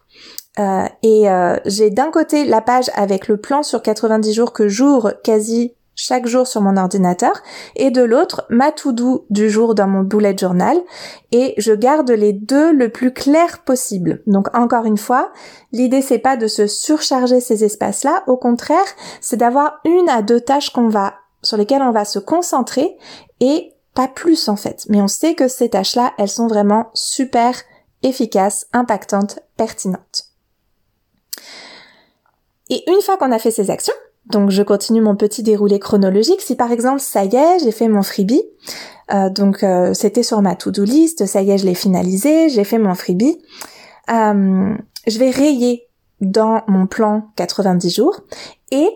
Euh, 0.60 0.86
et 1.02 1.28
euh, 1.28 1.56
j'ai 1.66 1.90
d'un 1.90 2.12
côté 2.12 2.44
la 2.44 2.60
page 2.60 2.88
avec 2.94 3.26
le 3.26 3.38
plan 3.38 3.64
sur 3.64 3.82
90 3.82 4.32
jours 4.32 4.52
que 4.52 4.68
j'ouvre 4.68 5.14
quasi 5.24 5.74
chaque 5.94 6.26
jour 6.26 6.46
sur 6.46 6.60
mon 6.60 6.76
ordinateur 6.76 7.32
et 7.76 7.90
de 7.90 8.02
l'autre 8.02 8.44
ma 8.50 8.72
to-do 8.72 9.26
du 9.30 9.50
jour 9.50 9.74
dans 9.74 9.86
mon 9.86 10.02
bullet 10.02 10.36
journal 10.36 10.78
et 11.32 11.54
je 11.56 11.72
garde 11.72 12.10
les 12.10 12.32
deux 12.32 12.72
le 12.72 12.88
plus 12.88 13.12
clair 13.12 13.62
possible. 13.64 14.22
Donc 14.26 14.54
encore 14.56 14.84
une 14.84 14.98
fois, 14.98 15.32
l'idée 15.72 16.02
c'est 16.02 16.18
pas 16.18 16.36
de 16.36 16.46
se 16.46 16.66
surcharger 16.66 17.40
ces 17.40 17.64
espaces-là, 17.64 18.24
au 18.26 18.36
contraire, 18.36 18.86
c'est 19.20 19.36
d'avoir 19.36 19.80
une 19.84 20.08
à 20.08 20.22
deux 20.22 20.40
tâches 20.40 20.70
qu'on 20.70 20.88
va 20.88 21.14
sur 21.42 21.56
lesquelles 21.56 21.82
on 21.82 21.92
va 21.92 22.04
se 22.04 22.18
concentrer 22.18 22.96
et 23.40 23.72
pas 23.94 24.08
plus 24.08 24.48
en 24.48 24.56
fait. 24.56 24.84
Mais 24.88 25.00
on 25.00 25.08
sait 25.08 25.34
que 25.34 25.48
ces 25.48 25.70
tâches-là, 25.70 26.12
elles 26.18 26.28
sont 26.28 26.48
vraiment 26.48 26.90
super 26.94 27.54
efficaces, 28.02 28.66
impactantes, 28.72 29.40
pertinentes. 29.56 30.24
Et 32.70 32.82
une 32.90 33.00
fois 33.02 33.16
qu'on 33.16 33.32
a 33.32 33.38
fait 33.38 33.50
ces 33.50 33.70
actions, 33.70 33.94
donc 34.26 34.50
je 34.50 34.62
continue 34.62 35.00
mon 35.00 35.16
petit 35.16 35.42
déroulé 35.42 35.78
chronologique. 35.78 36.40
Si 36.40 36.56
par 36.56 36.72
exemple 36.72 37.00
ça 37.00 37.24
y 37.24 37.36
est, 37.36 37.58
j'ai 37.62 37.72
fait 37.72 37.88
mon 37.88 38.02
freebie, 38.02 38.42
euh, 39.12 39.28
donc 39.30 39.62
euh, 39.62 39.92
c'était 39.94 40.22
sur 40.22 40.40
ma 40.40 40.54
to-do 40.54 40.84
list, 40.84 41.26
ça 41.26 41.42
y 41.42 41.50
est, 41.50 41.58
je 41.58 41.66
l'ai 41.66 41.74
finalisé, 41.74 42.48
j'ai 42.48 42.64
fait 42.64 42.78
mon 42.78 42.94
freebie, 42.94 43.38
euh, 44.10 44.74
je 45.06 45.18
vais 45.18 45.30
rayer 45.30 45.86
dans 46.20 46.62
mon 46.68 46.86
plan 46.86 47.28
90 47.36 47.94
jours 47.94 48.20
et 48.70 48.88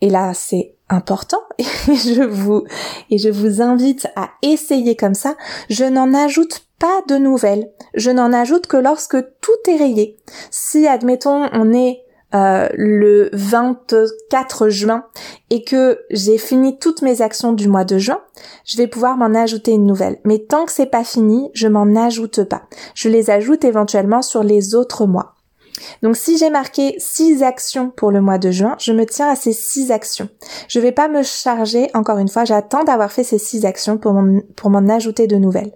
et 0.00 0.10
là 0.10 0.32
c'est 0.34 0.74
important 0.90 1.40
et 1.58 1.64
je 1.64 2.22
vous 2.22 2.64
et 3.10 3.16
je 3.16 3.30
vous 3.30 3.62
invite 3.62 4.06
à 4.16 4.30
essayer 4.42 4.96
comme 4.96 5.14
ça, 5.14 5.34
je 5.70 5.84
n'en 5.84 6.12
ajoute 6.12 6.66
pas 6.78 7.00
de 7.08 7.16
nouvelles. 7.16 7.70
Je 7.94 8.10
n'en 8.10 8.32
ajoute 8.32 8.66
que 8.66 8.76
lorsque 8.76 9.16
tout 9.40 9.70
est 9.70 9.76
rayé. 9.76 10.18
Si 10.50 10.86
admettons 10.86 11.48
on 11.52 11.72
est 11.72 12.03
euh, 12.34 12.68
le 12.74 13.30
24 13.32 14.68
juin 14.68 15.04
et 15.50 15.62
que 15.62 16.00
j'ai 16.10 16.38
fini 16.38 16.78
toutes 16.78 17.02
mes 17.02 17.22
actions 17.22 17.52
du 17.52 17.68
mois 17.68 17.84
de 17.84 17.98
juin, 17.98 18.20
je 18.64 18.76
vais 18.76 18.86
pouvoir 18.86 19.16
m'en 19.16 19.34
ajouter 19.38 19.72
une 19.72 19.86
nouvelle. 19.86 20.18
Mais 20.24 20.38
tant 20.38 20.64
que 20.64 20.72
c'est 20.72 20.86
pas 20.86 21.04
fini, 21.04 21.50
je 21.54 21.68
m'en 21.68 21.94
ajoute 21.94 22.44
pas. 22.44 22.62
Je 22.94 23.08
les 23.08 23.30
ajoute 23.30 23.64
éventuellement 23.64 24.22
sur 24.22 24.42
les 24.42 24.74
autres 24.74 25.06
mois. 25.06 25.34
Donc 26.02 26.16
si 26.16 26.38
j'ai 26.38 26.50
marqué 26.50 26.94
6 26.98 27.42
actions 27.42 27.90
pour 27.90 28.10
le 28.10 28.20
mois 28.20 28.38
de 28.38 28.50
juin, 28.50 28.76
je 28.78 28.92
me 28.92 29.06
tiens 29.06 29.28
à 29.28 29.36
ces 29.36 29.52
6 29.52 29.90
actions. 29.90 30.28
Je 30.68 30.80
vais 30.80 30.92
pas 30.92 31.08
me 31.08 31.22
charger, 31.22 31.90
encore 31.94 32.18
une 32.18 32.28
fois, 32.28 32.44
j'attends 32.44 32.84
d'avoir 32.84 33.12
fait 33.12 33.24
ces 33.24 33.38
6 33.38 33.64
actions 33.64 33.98
pour 33.98 34.70
m'en 34.70 34.88
ajouter 34.88 35.26
de 35.26 35.36
nouvelles. 35.36 35.72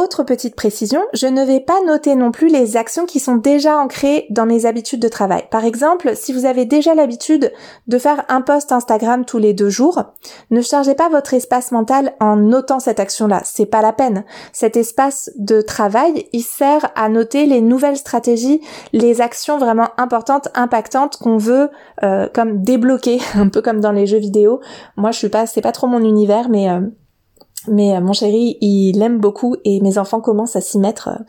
Autre 0.00 0.24
petite 0.24 0.56
précision, 0.56 1.02
je 1.12 1.26
ne 1.26 1.44
vais 1.44 1.60
pas 1.60 1.80
noter 1.86 2.14
non 2.14 2.32
plus 2.32 2.48
les 2.48 2.76
actions 2.76 3.06
qui 3.06 3.20
sont 3.20 3.36
déjà 3.36 3.78
ancrées 3.78 4.26
dans 4.30 4.46
mes 4.46 4.66
habitudes 4.66 5.00
de 5.00 5.08
travail. 5.08 5.44
Par 5.50 5.64
exemple, 5.64 6.16
si 6.16 6.32
vous 6.32 6.46
avez 6.46 6.64
déjà 6.64 6.94
l'habitude 6.94 7.52
de 7.86 7.98
faire 7.98 8.24
un 8.28 8.40
post 8.40 8.72
Instagram 8.72 9.24
tous 9.24 9.38
les 9.38 9.52
deux 9.52 9.68
jours, 9.68 10.02
ne 10.50 10.62
chargez 10.62 10.94
pas 10.94 11.08
votre 11.08 11.34
espace 11.34 11.70
mental 11.70 12.14
en 12.20 12.36
notant 12.36 12.80
cette 12.80 13.00
action-là. 13.00 13.42
C'est 13.44 13.66
pas 13.66 13.82
la 13.82 13.92
peine. 13.92 14.24
Cet 14.52 14.76
espace 14.76 15.30
de 15.36 15.60
travail, 15.60 16.26
il 16.32 16.42
sert 16.42 16.90
à 16.94 17.08
noter 17.08 17.46
les 17.46 17.60
nouvelles 17.60 17.96
stratégies, 17.96 18.60
les 18.92 19.20
actions 19.20 19.58
vraiment 19.58 19.88
importantes, 19.98 20.48
impactantes 20.54 21.18
qu'on 21.18 21.36
veut 21.36 21.68
euh, 22.02 22.28
comme 22.32 22.62
débloquer, 22.62 23.20
un 23.34 23.48
peu 23.48 23.62
comme 23.62 23.80
dans 23.80 23.92
les 23.92 24.06
jeux 24.06 24.18
vidéo. 24.18 24.60
Moi, 24.96 25.10
je 25.10 25.18
suis 25.18 25.28
pas, 25.28 25.46
c'est 25.46 25.60
pas 25.60 25.72
trop 25.72 25.86
mon 25.86 26.02
univers, 26.02 26.48
mais 26.48 26.70
euh, 26.70 26.80
mais 27.68 27.94
euh, 27.96 28.00
mon 28.00 28.12
chéri, 28.12 28.56
il 28.60 28.98
l'aime 28.98 29.18
beaucoup 29.18 29.56
et 29.64 29.80
mes 29.80 29.98
enfants 29.98 30.20
commencent 30.20 30.56
à 30.56 30.60
s'y 30.60 30.78
mettre 30.78 31.08
euh, 31.08 31.24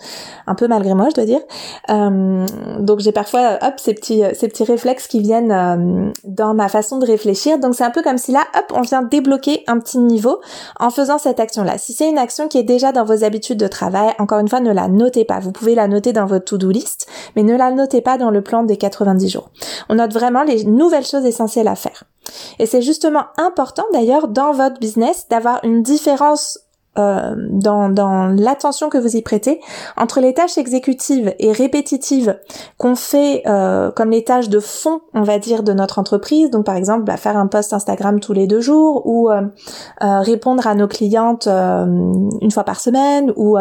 un 0.48 0.56
peu 0.56 0.67
malgré 0.67 0.94
moi, 0.94 1.10
je 1.10 1.15
dois 1.15 1.26
dire. 1.26 1.41
Euh, 1.89 2.46
donc 2.80 3.00
j'ai 3.00 3.12
parfois, 3.12 3.60
hop, 3.62 3.74
ces 3.78 3.94
petits, 3.94 4.24
ces 4.34 4.48
petits 4.48 4.63
réflexes 4.63 5.08
qui 5.08 5.20
viennent 5.20 6.12
dans 6.24 6.54
ma 6.54 6.70
façon 6.70 6.98
de 6.98 7.06
réfléchir. 7.06 7.60
Donc 7.60 7.76
c'est 7.76 7.84
un 7.84 7.91
peu 7.91 8.02
comme 8.02 8.17
si 8.17 8.32
là, 8.32 8.41
hop, 8.58 8.74
on 8.76 8.82
vient 8.82 9.02
débloquer 9.02 9.63
un 9.67 9.80
petit 9.80 9.98
niveau 9.98 10.39
en 10.80 10.89
faisant 10.89 11.17
cette 11.17 11.39
action-là. 11.39 11.78
Si 11.78 11.94
c'est 11.94 12.10
une 12.10 12.17
action 12.17 12.48
qui 12.48 12.58
est 12.58 12.63
déjà 12.63 12.91
dans 12.91 13.04
vos 13.04 13.24
habitudes 13.24 13.60
de 13.60 13.67
travail, 13.67 14.13
encore 14.20 14.39
une 14.39 14.48
fois, 14.48 14.60
ne 14.60 14.72
la 14.72 14.88
notez 14.88 15.26
pas. 15.26 15.39
Vous 15.39 15.52
pouvez 15.52 15.76
la 15.76 15.88
noter 15.88 16.13
dans 16.13 16.26
votre 16.26 16.46
to-do 16.46 16.70
list, 16.70 17.08
mais 17.36 17.44
ne 17.44 17.56
la 17.56 17.72
notez 17.72 18.02
pas 18.02 18.17
dans 18.17 18.32
le 18.32 18.41
plan 18.41 18.63
des 18.63 18.78
90 18.78 19.30
jours. 19.30 19.50
On 19.89 19.96
note 19.96 20.13
vraiment 20.13 20.44
les 20.44 20.63
nouvelles 20.63 21.06
choses 21.06 21.26
essentielles 21.26 21.67
à 21.67 21.76
faire. 21.76 22.06
Et 22.60 22.65
c'est 22.65 22.82
justement 22.82 23.26
important 23.38 23.86
d'ailleurs 23.94 24.28
dans 24.28 24.52
votre 24.52 24.80
business 24.80 25.28
d'avoir 25.30 25.63
une 25.63 25.84
différence 25.84 26.60
euh, 26.99 27.36
dans, 27.38 27.88
dans 27.88 28.27
l'attention 28.27 28.89
que 28.89 28.97
vous 28.97 29.15
y 29.15 29.21
prêtez 29.21 29.62
entre 29.95 30.19
les 30.19 30.34
tâches 30.34 30.58
exécutives 30.58 31.34
et 31.39 31.54
répétitives 31.54 32.38
qu'on 32.77 32.95
fait 32.95 33.43
euh, 33.47 33.91
comme 33.91 34.10
les 34.10 34.25
tâches 34.25 34.49
de 34.49 34.60
fond 34.60 34.99
on 35.13 35.23
va 35.23 35.39
dire 35.39 35.63
de 35.63 35.71
notre 35.71 35.99
entreprise 35.99 36.49
donc 36.49 36.65
par 36.65 36.75
exemple 36.75 37.04
bah, 37.04 37.15
faire 37.15 37.38
un 37.38 37.47
post 37.47 37.71
Instagram 37.71 38.19
tous 38.19 38.34
les 38.34 38.45
deux 38.45 38.60
jours 38.60 39.04
ou 39.06 39.30
euh, 39.30 39.39
répondre 40.01 40.67
à 40.67 40.75
nos 40.75 40.89
clientes 40.89 41.47
une 41.47 42.51
fois 42.51 42.65
par 42.65 42.82
semaine 42.82 43.32
ou 43.38 43.58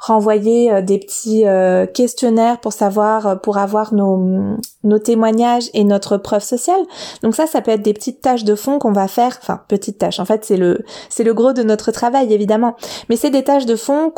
renvoyer 0.00 0.82
des 0.82 0.98
petits 0.98 1.44
questionnaires 1.94 2.58
pour 2.58 2.72
savoir 2.72 3.40
pour 3.42 3.58
avoir 3.58 3.94
nos, 3.94 4.56
nos 4.82 4.98
témoignages 4.98 5.70
et 5.72 5.84
notre 5.84 6.16
preuve 6.16 6.42
sociale. 6.42 6.80
Donc 7.22 7.36
ça 7.36 7.46
ça 7.46 7.60
peut 7.60 7.70
être 7.70 7.82
des 7.82 7.94
petites 7.94 8.20
tâches 8.20 8.42
de 8.42 8.56
fond 8.56 8.80
qu'on 8.80 8.92
va 8.92 9.06
faire 9.06 9.38
enfin 9.40 9.60
petites 9.68 9.98
tâches. 9.98 10.18
En 10.18 10.24
fait 10.24 10.44
c'est 10.44 10.56
le 10.56 10.80
c'est 11.08 11.22
le 11.22 11.32
gros 11.32 11.52
de 11.52 11.62
notre 11.62 11.92
travail 11.92 12.34
évidemment 12.34 12.55
mais 13.08 13.16
c'est 13.16 13.30
des 13.30 13.44
tâches 13.44 13.66
de 13.66 13.76
fond 13.76 14.12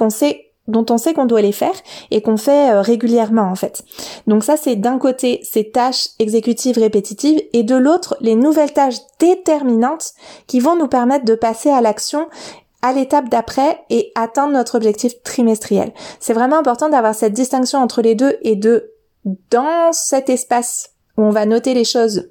dont 0.66 0.86
on 0.90 0.98
sait 0.98 1.14
qu'on 1.14 1.26
doit 1.26 1.42
les 1.42 1.52
faire 1.52 1.74
et 2.10 2.22
qu'on 2.22 2.36
fait 2.36 2.70
euh, 2.70 2.80
régulièrement 2.80 3.50
en 3.50 3.54
fait. 3.54 3.84
Donc 4.26 4.44
ça 4.44 4.56
c'est 4.56 4.76
d'un 4.76 4.98
côté 4.98 5.40
ces 5.42 5.70
tâches 5.70 6.08
exécutives 6.18 6.78
répétitives 6.78 7.40
et 7.52 7.62
de 7.62 7.74
l'autre 7.74 8.16
les 8.20 8.34
nouvelles 8.34 8.72
tâches 8.72 8.98
déterminantes 9.18 10.12
qui 10.46 10.60
vont 10.60 10.76
nous 10.76 10.88
permettre 10.88 11.24
de 11.24 11.34
passer 11.34 11.70
à 11.70 11.80
l'action 11.80 12.28
à 12.82 12.92
l'étape 12.92 13.28
d'après 13.28 13.80
et 13.90 14.12
atteindre 14.14 14.52
notre 14.52 14.76
objectif 14.76 15.20
trimestriel. 15.24 15.92
C'est 16.20 16.32
vraiment 16.32 16.58
important 16.58 16.88
d'avoir 16.88 17.14
cette 17.14 17.32
distinction 17.32 17.80
entre 17.80 18.02
les 18.02 18.14
deux 18.14 18.36
et 18.42 18.54
de 18.54 18.92
dans 19.50 19.92
cet 19.92 20.28
espace 20.28 20.90
où 21.16 21.22
on 21.22 21.30
va 21.30 21.44
noter 21.44 21.74
les 21.74 21.84
choses 21.84 22.30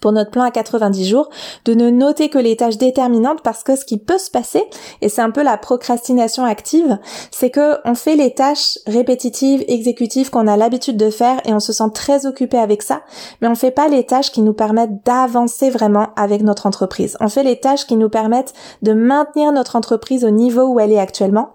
pour 0.00 0.12
notre 0.12 0.30
plan 0.30 0.44
à 0.44 0.50
90 0.50 1.08
jours, 1.08 1.28
de 1.64 1.74
ne 1.74 1.90
noter 1.90 2.28
que 2.28 2.38
les 2.38 2.56
tâches 2.56 2.78
déterminantes 2.78 3.42
parce 3.42 3.62
que 3.62 3.76
ce 3.76 3.84
qui 3.84 3.98
peut 3.98 4.18
se 4.18 4.30
passer, 4.30 4.64
et 5.00 5.08
c'est 5.08 5.22
un 5.22 5.30
peu 5.30 5.42
la 5.42 5.56
procrastination 5.56 6.44
active, 6.44 6.98
c'est 7.30 7.50
que 7.50 7.78
on 7.84 7.94
fait 7.94 8.16
les 8.16 8.34
tâches 8.34 8.78
répétitives, 8.86 9.64
exécutives 9.68 10.30
qu'on 10.30 10.46
a 10.46 10.56
l'habitude 10.56 10.96
de 10.96 11.10
faire 11.10 11.40
et 11.44 11.52
on 11.52 11.60
se 11.60 11.72
sent 11.72 11.90
très 11.94 12.26
occupé 12.26 12.58
avec 12.58 12.82
ça, 12.82 13.02
mais 13.40 13.48
on 13.48 13.54
fait 13.54 13.70
pas 13.70 13.88
les 13.88 14.04
tâches 14.04 14.30
qui 14.30 14.42
nous 14.42 14.52
permettent 14.52 15.04
d'avancer 15.04 15.70
vraiment 15.70 16.08
avec 16.16 16.42
notre 16.42 16.66
entreprise. 16.66 17.16
On 17.20 17.28
fait 17.28 17.42
les 17.42 17.58
tâches 17.58 17.86
qui 17.86 17.96
nous 17.96 18.08
permettent 18.08 18.52
de 18.82 18.92
maintenir 18.92 19.52
notre 19.52 19.76
entreprise 19.76 20.24
au 20.24 20.30
niveau 20.30 20.68
où 20.68 20.80
elle 20.80 20.92
est 20.92 20.98
actuellement, 20.98 21.50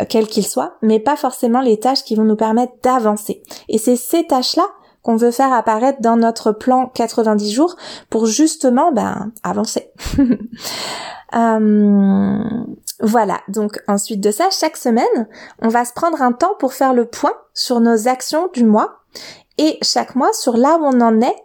euh, 0.00 0.04
quel 0.08 0.26
qu'il 0.26 0.46
soit, 0.46 0.74
mais 0.82 1.00
pas 1.00 1.16
forcément 1.16 1.60
les 1.60 1.78
tâches 1.78 2.04
qui 2.04 2.14
vont 2.14 2.24
nous 2.24 2.36
permettre 2.36 2.72
d'avancer. 2.82 3.42
Et 3.68 3.78
c'est 3.78 3.96
ces 3.96 4.26
tâches-là 4.26 4.64
qu'on 5.04 5.16
veut 5.16 5.30
faire 5.30 5.52
apparaître 5.52 6.00
dans 6.00 6.16
notre 6.16 6.50
plan 6.50 6.86
90 6.86 7.52
jours 7.52 7.76
pour 8.10 8.26
justement 8.26 8.90
ben 8.90 9.30
avancer. 9.44 9.92
euh, 11.34 12.44
voilà, 13.00 13.40
donc 13.48 13.80
ensuite 13.86 14.20
de 14.20 14.30
ça, 14.30 14.48
chaque 14.50 14.76
semaine, 14.76 15.28
on 15.60 15.68
va 15.68 15.84
se 15.84 15.92
prendre 15.92 16.22
un 16.22 16.32
temps 16.32 16.54
pour 16.58 16.72
faire 16.72 16.94
le 16.94 17.04
point 17.04 17.34
sur 17.52 17.80
nos 17.80 18.08
actions 18.08 18.48
du 18.54 18.64
mois 18.64 19.00
et 19.58 19.78
chaque 19.82 20.16
mois 20.16 20.32
sur 20.32 20.56
là 20.56 20.78
où 20.80 20.84
on 20.84 21.00
en 21.00 21.20
est 21.20 21.36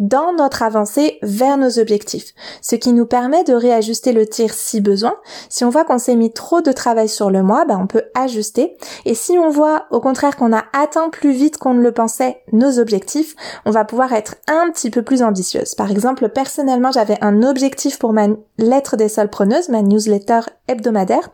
dans 0.00 0.32
notre 0.32 0.62
avancée 0.62 1.18
vers 1.22 1.58
nos 1.58 1.78
objectifs, 1.78 2.34
ce 2.62 2.74
qui 2.74 2.92
nous 2.92 3.06
permet 3.06 3.44
de 3.44 3.52
réajuster 3.52 4.12
le 4.12 4.26
tir 4.26 4.52
si 4.52 4.80
besoin. 4.80 5.14
Si 5.48 5.64
on 5.64 5.68
voit 5.68 5.84
qu'on 5.84 5.98
s'est 5.98 6.16
mis 6.16 6.32
trop 6.32 6.62
de 6.62 6.72
travail 6.72 7.08
sur 7.08 7.30
le 7.30 7.42
mois, 7.42 7.66
ben 7.66 7.78
on 7.80 7.86
peut 7.86 8.04
ajuster. 8.14 8.76
Et 9.04 9.14
si 9.14 9.38
on 9.38 9.50
voit 9.50 9.84
au 9.90 10.00
contraire 10.00 10.36
qu'on 10.36 10.52
a 10.52 10.64
atteint 10.72 11.10
plus 11.10 11.32
vite 11.32 11.58
qu'on 11.58 11.74
ne 11.74 11.82
le 11.82 11.92
pensait 11.92 12.40
nos 12.52 12.78
objectifs, 12.78 13.36
on 13.66 13.70
va 13.70 13.84
pouvoir 13.84 14.12
être 14.14 14.36
un 14.48 14.70
petit 14.70 14.90
peu 14.90 15.02
plus 15.02 15.22
ambitieuse. 15.22 15.74
Par 15.74 15.90
exemple, 15.90 16.30
personnellement, 16.30 16.90
j'avais 16.90 17.18
un 17.20 17.42
objectif 17.42 17.98
pour 17.98 18.14
ma 18.14 18.28
lettre 18.56 18.96
des 18.96 19.08
solpreneuses, 19.08 19.68
ma 19.68 19.82
newsletter 19.82 20.40
hebdomadaire, 20.66 21.28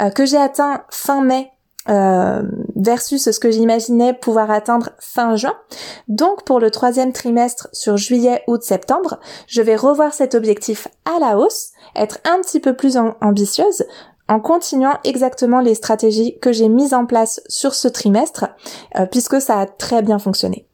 euh, 0.00 0.10
que 0.10 0.26
j'ai 0.26 0.36
atteint 0.36 0.82
fin 0.90 1.22
mai 1.22 1.50
euh, 1.88 2.42
versus 2.76 3.30
ce 3.30 3.38
que 3.38 3.50
j'imaginais 3.50 4.14
pouvoir 4.14 4.50
atteindre 4.50 4.90
fin 4.98 5.36
juin. 5.36 5.54
Donc 6.08 6.44
pour 6.44 6.60
le 6.60 6.70
troisième 6.70 7.12
trimestre 7.12 7.68
sur 7.72 7.96
juillet, 7.96 8.42
août, 8.46 8.62
septembre, 8.62 9.20
je 9.46 9.62
vais 9.62 9.76
revoir 9.76 10.14
cet 10.14 10.34
objectif 10.34 10.88
à 11.04 11.18
la 11.18 11.38
hausse, 11.38 11.72
être 11.94 12.18
un 12.24 12.40
petit 12.40 12.60
peu 12.60 12.74
plus 12.74 12.96
ambitieuse 13.20 13.84
en 14.28 14.40
continuant 14.40 14.98
exactement 15.04 15.60
les 15.60 15.74
stratégies 15.74 16.38
que 16.40 16.52
j'ai 16.52 16.68
mises 16.68 16.94
en 16.94 17.06
place 17.06 17.42
sur 17.48 17.74
ce 17.74 17.88
trimestre, 17.88 18.46
euh, 18.96 19.06
puisque 19.06 19.40
ça 19.40 19.60
a 19.60 19.66
très 19.66 20.02
bien 20.02 20.18
fonctionné. 20.18 20.66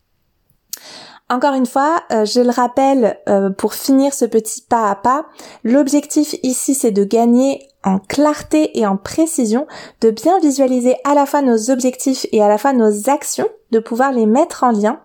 Encore 1.31 1.55
une 1.55 1.66
fois, 1.66 2.03
euh, 2.12 2.25
je 2.25 2.40
le 2.40 2.51
rappelle 2.51 3.19
pour 3.57 3.75
finir 3.75 4.12
ce 4.12 4.25
petit 4.25 4.62
pas 4.62 4.90
à 4.90 4.97
pas, 4.97 5.27
l'objectif 5.64 6.35
ici 6.43 6.75
c'est 6.75 6.90
de 6.90 7.05
gagner 7.05 7.71
en 7.85 7.99
clarté 7.99 8.79
et 8.79 8.87
en 8.87 8.97
précision, 8.97 9.66
de 10.01 10.11
bien 10.11 10.38
visualiser 10.40 10.97
à 11.05 11.14
la 11.14 11.25
fois 11.25 11.40
nos 11.40 11.71
objectifs 11.71 12.27
et 12.33 12.43
à 12.43 12.49
la 12.49 12.59
fois 12.59 12.73
nos 12.73 13.09
actions, 13.09 13.49
de 13.71 13.79
pouvoir 13.79 14.12
les 14.12 14.27
mettre 14.27 14.64
en 14.64 14.71
lien. 14.71 15.01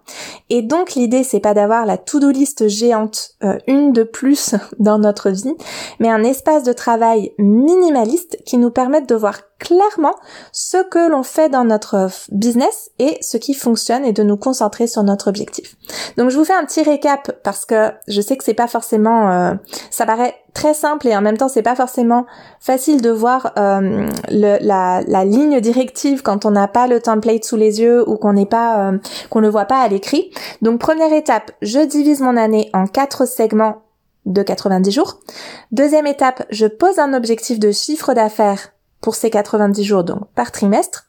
Et 0.50 0.62
donc 0.62 0.96
l'idée 0.96 1.24
c'est 1.24 1.40
pas 1.40 1.54
d'avoir 1.54 1.86
la 1.86 1.98
to-do 1.98 2.32
list 2.32 2.68
géante, 2.68 3.32
euh, 3.44 3.58
une 3.68 3.94
de 3.94 4.04
plus 4.04 4.56
dans 4.80 5.00
notre 5.00 5.30
vie, 5.30 5.56
mais 6.00 6.10
un 6.10 6.24
espace 6.24 6.64
de 6.64 6.74
travail 6.74 7.32
minimaliste 7.38 8.38
qui 8.46 8.58
nous 8.58 8.72
permette 8.72 9.08
de 9.08 9.16
voir 9.16 9.42
clairement 9.60 10.16
ce 10.52 10.78
que 10.78 11.10
l'on 11.10 11.24
fait 11.24 11.50
dans 11.50 11.64
notre 11.64 12.10
business 12.32 12.92
et 13.00 13.18
ce 13.22 13.38
qui 13.38 13.54
fonctionne 13.54 14.04
et 14.06 14.12
de 14.12 14.24
nous 14.24 14.38
concentrer 14.38 14.88
sur 14.88 15.04
notre 15.04 15.30
objectif. 15.30 15.76
Donc 16.18 16.30
je 16.30 16.38
vous 16.38 16.46
fais 16.46 16.54
un 16.54 16.66
petit 16.66 16.84
récap 16.84 17.32
parce 17.44 17.66
que 17.66 17.92
je 18.08 18.22
sais 18.22 18.38
que 18.38 18.44
c'est 18.44 18.54
pas 18.54 18.68
forcément, 18.68 19.32
euh, 19.32 19.54
ça 19.90 20.06
paraît 20.06 20.36
très 20.54 20.74
simple 20.74 21.08
et 21.08 21.16
en 21.16 21.22
même 21.22 21.38
temps 21.38 21.50
c'est 21.50 21.62
pas 21.62 21.76
forcément 21.76 22.26
facile 22.60 23.02
de 23.02 23.10
voir 23.10 23.54
euh, 23.58 24.10
la, 24.30 25.26
ligne 25.26 25.60
directive 25.60 26.22
quand 26.22 26.46
on 26.46 26.52
n'a 26.52 26.68
pas 26.68 26.88
le 26.88 27.00
template 27.00 27.44
sous 27.44 27.58
les 27.58 27.82
yeux 27.82 28.08
ou 28.10 28.18
qu'on 28.18 28.34
n'est 28.34 28.46
pas 28.46 28.90
euh, 28.90 28.98
qu'on 29.30 29.42
ne 29.42 29.50
voit 29.50 29.66
pas 29.66 29.80
à 29.80 29.88
l'écrit. 29.88 30.32
Donc 30.62 30.80
première 30.80 31.14
étape, 31.14 31.52
je 31.62 31.80
divise 31.80 32.22
mon 32.22 32.38
année 32.38 32.70
en 32.74 32.88
quatre 32.88 33.26
segments 33.26 33.84
de 34.26 34.42
90 34.42 34.92
jours. 34.92 35.20
Deuxième 35.72 36.08
étape, 36.08 36.44
je 36.50 36.66
pose 36.66 37.00
un 37.00 37.14
objectif 37.14 37.60
de 37.60 37.72
chiffre 37.72 38.14
d'affaires 38.14 38.75
pour 39.06 39.14
ces 39.14 39.30
90 39.30 39.84
jours 39.84 40.04
donc 40.04 40.28
par 40.34 40.52
trimestre. 40.52 41.06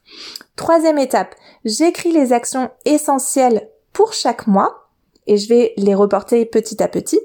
Troisième 0.55 0.99
étape, 0.99 1.35
j'écris 1.65 2.13
les 2.13 2.35
actions 2.35 2.71
essentielles 2.85 3.71
pour 3.95 4.13
chaque 4.13 4.47
mois 4.47 4.91
et 5.27 5.39
je 5.39 5.49
vais 5.49 5.73
les 5.79 5.95
reporter 5.95 6.45
petit 6.45 6.83
à 6.83 6.89
petit. 6.89 7.19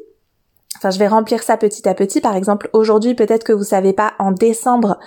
Enfin, 0.77 0.89
je 0.89 0.97
vais 0.97 1.09
remplir 1.09 1.43
ça 1.43 1.57
petit 1.57 1.89
à 1.89 1.93
petit. 1.93 2.21
Par 2.21 2.37
exemple, 2.37 2.69
aujourd'hui, 2.71 3.15
peut-être 3.15 3.43
que 3.43 3.51
vous 3.51 3.65
savez 3.65 3.91
pas 3.91 4.13
en 4.17 4.31
décembre. 4.31 4.97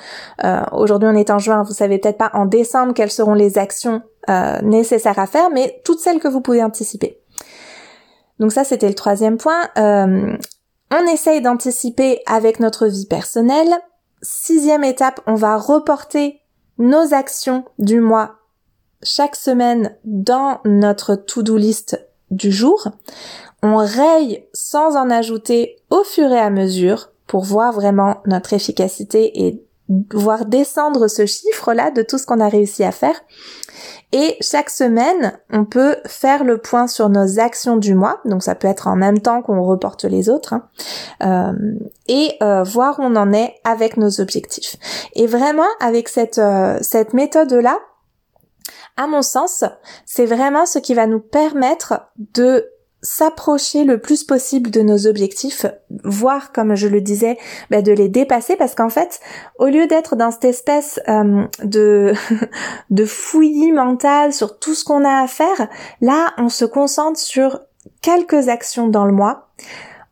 Euh, 0.45 0.61
aujourd'hui, 0.73 1.09
on 1.11 1.17
est 1.17 1.31
en 1.31 1.39
juin. 1.39 1.63
Vous 1.63 1.73
savez 1.73 1.99
peut-être 1.99 2.19
pas 2.19 2.31
en 2.35 2.45
décembre 2.45 2.93
quelles 2.93 3.11
seront 3.11 3.33
les 3.33 3.57
actions 3.57 4.03
euh, 4.29 4.61
nécessaires 4.61 5.19
à 5.19 5.27
faire, 5.27 5.49
mais 5.49 5.81
toutes 5.83 5.99
celles 5.99 6.21
que 6.21 6.29
vous 6.29 6.43
pouvez 6.43 6.63
anticiper. 6.63 7.23
Donc 8.39 8.53
ça, 8.53 8.65
c'était 8.65 8.89
le 8.89 8.95
troisième 8.95 9.39
point. 9.39 9.63
Euh, 9.79 10.37
on 10.93 11.07
essaye 11.11 11.41
d'anticiper 11.41 12.21
avec 12.27 12.61
notre 12.61 12.87
vie 12.87 13.07
personnelle, 13.07 13.75
Sixième 14.27 14.85
étape, 14.85 15.21
on 15.27 15.35
va 15.35 15.59
reporter 15.59 16.41
nos 16.79 17.13
actions 17.13 17.67
du 17.79 18.01
mois 18.01 18.37
chaque 19.03 19.37
semaine 19.37 19.95
dans 20.05 20.61
notre 20.65 21.15
to-do 21.15 21.59
list 21.59 22.01
du 22.31 22.51
jour. 22.51 22.89
On 23.63 23.77
raye 23.77 24.47
sans 24.55 24.97
en 24.97 25.11
ajouter 25.11 25.77
au 25.91 26.03
fur 26.05 26.33
et 26.33 26.39
à 26.39 26.49
mesure 26.49 27.11
pour 27.27 27.45
voir 27.45 27.73
vraiment 27.73 28.23
notre 28.27 28.55
efficacité 28.55 29.47
et 29.47 29.63
voir 30.15 30.47
descendre 30.47 31.07
ce 31.07 31.27
chiffre-là 31.27 31.91
de 31.91 32.01
tout 32.01 32.17
ce 32.17 32.25
qu'on 32.25 32.41
a 32.41 32.49
réussi 32.49 32.83
à 32.83 32.93
faire. 32.93 33.21
Et 34.17 34.37
chaque 34.41 34.71
semaine, 34.71 35.37
on 35.51 35.65
peut 35.65 35.97
faire 36.07 36.45
le 36.45 36.59
point 36.59 36.87
sur 36.87 37.09
nos 37.09 37.41
actions 37.41 37.77
du 37.77 37.97
mois, 37.97 38.21
donc 38.25 38.45
ça 38.45 38.55
peut 38.55 38.69
être 38.69 38.87
en 38.87 38.95
même 38.95 39.19
temps 39.19 39.43
qu'on 39.43 39.61
reporte 39.61 40.05
les 40.05 40.29
autres, 40.29 40.53
hein. 40.53 40.69
euh, 41.25 41.53
et 42.07 42.37
euh, 42.41 42.63
voir 42.63 43.01
où 43.01 43.03
on 43.03 43.17
en 43.17 43.33
est 43.33 43.57
avec 43.65 43.97
nos 43.97 44.21
objectifs. 44.21 44.77
Et 45.17 45.27
vraiment, 45.27 45.67
avec 45.81 46.09
cette, 46.09 46.39
euh, 46.39 46.79
cette 46.81 47.13
méthode-là, 47.13 47.77
à 48.97 49.09
mon 49.09 49.23
sens, 49.23 49.65
c'est 50.07 50.27
vraiment 50.27 50.65
ce 50.65 50.79
qui 50.79 50.95
va 50.95 51.09
nous 51.09 51.19
permettre 51.19 52.03
de 52.17 52.69
s'approcher 53.05 53.85
le 53.85 53.99
plus 54.01 54.25
possible 54.25 54.71
de 54.71 54.81
nos 54.81 55.07
objectifs, 55.07 55.67
voire, 56.03 56.53
comme 56.53 56.75
je 56.75 56.89
le 56.89 57.01
disais, 57.01 57.39
bah, 57.71 57.83
de 57.83 57.93
les 57.93 58.09
dépasser, 58.09 58.57
parce 58.57 58.75
qu'en 58.75 58.89
fait, 58.89 59.21
au 59.59 59.67
lieu 59.67 59.87
d'être 59.87 60.17
dans 60.17 60.31
cette 60.31 60.47
espèce 60.47 60.99
euh, 61.09 61.45
de 61.63 62.15
de 62.91 63.05
fouillis 63.05 63.73
mental 63.73 64.33
sur 64.33 64.59
tout 64.59 64.75
ce 64.75 64.85
qu'on 64.85 65.05
a 65.05 65.23
à 65.23 65.27
faire, 65.27 65.69
là, 66.01 66.33
on 66.39 66.49
se 66.49 66.65
concentre 66.65 67.21
sur 67.21 67.61
quelques 68.01 68.49
actions 68.49 68.89
dans 68.89 69.05
le 69.05 69.13
mois 69.13 69.49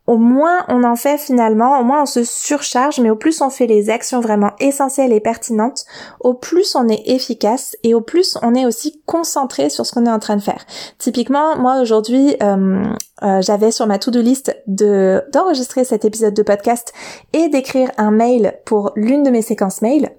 au 0.07 0.17
moins 0.17 0.65
on 0.67 0.83
en 0.83 0.95
fait 0.95 1.17
finalement, 1.17 1.79
au 1.79 1.83
moins 1.83 2.03
on 2.03 2.05
se 2.05 2.23
surcharge, 2.23 2.99
mais 2.99 3.09
au 3.09 3.15
plus 3.15 3.41
on 3.41 3.49
fait 3.49 3.67
les 3.67 3.89
actions 3.89 4.19
vraiment 4.19 4.51
essentielles 4.59 5.13
et 5.13 5.19
pertinentes, 5.19 5.85
au 6.19 6.33
plus 6.33 6.75
on 6.75 6.87
est 6.89 7.03
efficace 7.05 7.75
et 7.83 7.93
au 7.93 8.01
plus 8.01 8.37
on 8.41 8.53
est 8.53 8.65
aussi 8.65 9.01
concentré 9.05 9.69
sur 9.69 9.85
ce 9.85 9.93
qu'on 9.93 10.05
est 10.05 10.11
en 10.11 10.19
train 10.19 10.35
de 10.35 10.41
faire. 10.41 10.65
Typiquement, 10.97 11.57
moi 11.57 11.81
aujourd'hui, 11.81 12.35
euh, 12.43 12.83
euh, 13.23 13.41
j'avais 13.41 13.71
sur 13.71 13.87
ma 13.87 13.99
to-do 13.99 14.21
list 14.21 14.55
de 14.67 15.23
d'enregistrer 15.31 15.83
cet 15.83 16.03
épisode 16.03 16.33
de 16.33 16.43
podcast 16.43 16.93
et 17.31 17.47
d'écrire 17.47 17.89
un 17.97 18.11
mail 18.11 18.59
pour 18.65 18.91
l'une 18.95 19.23
de 19.23 19.29
mes 19.29 19.41
séquences 19.41 19.81
mail. 19.81 20.09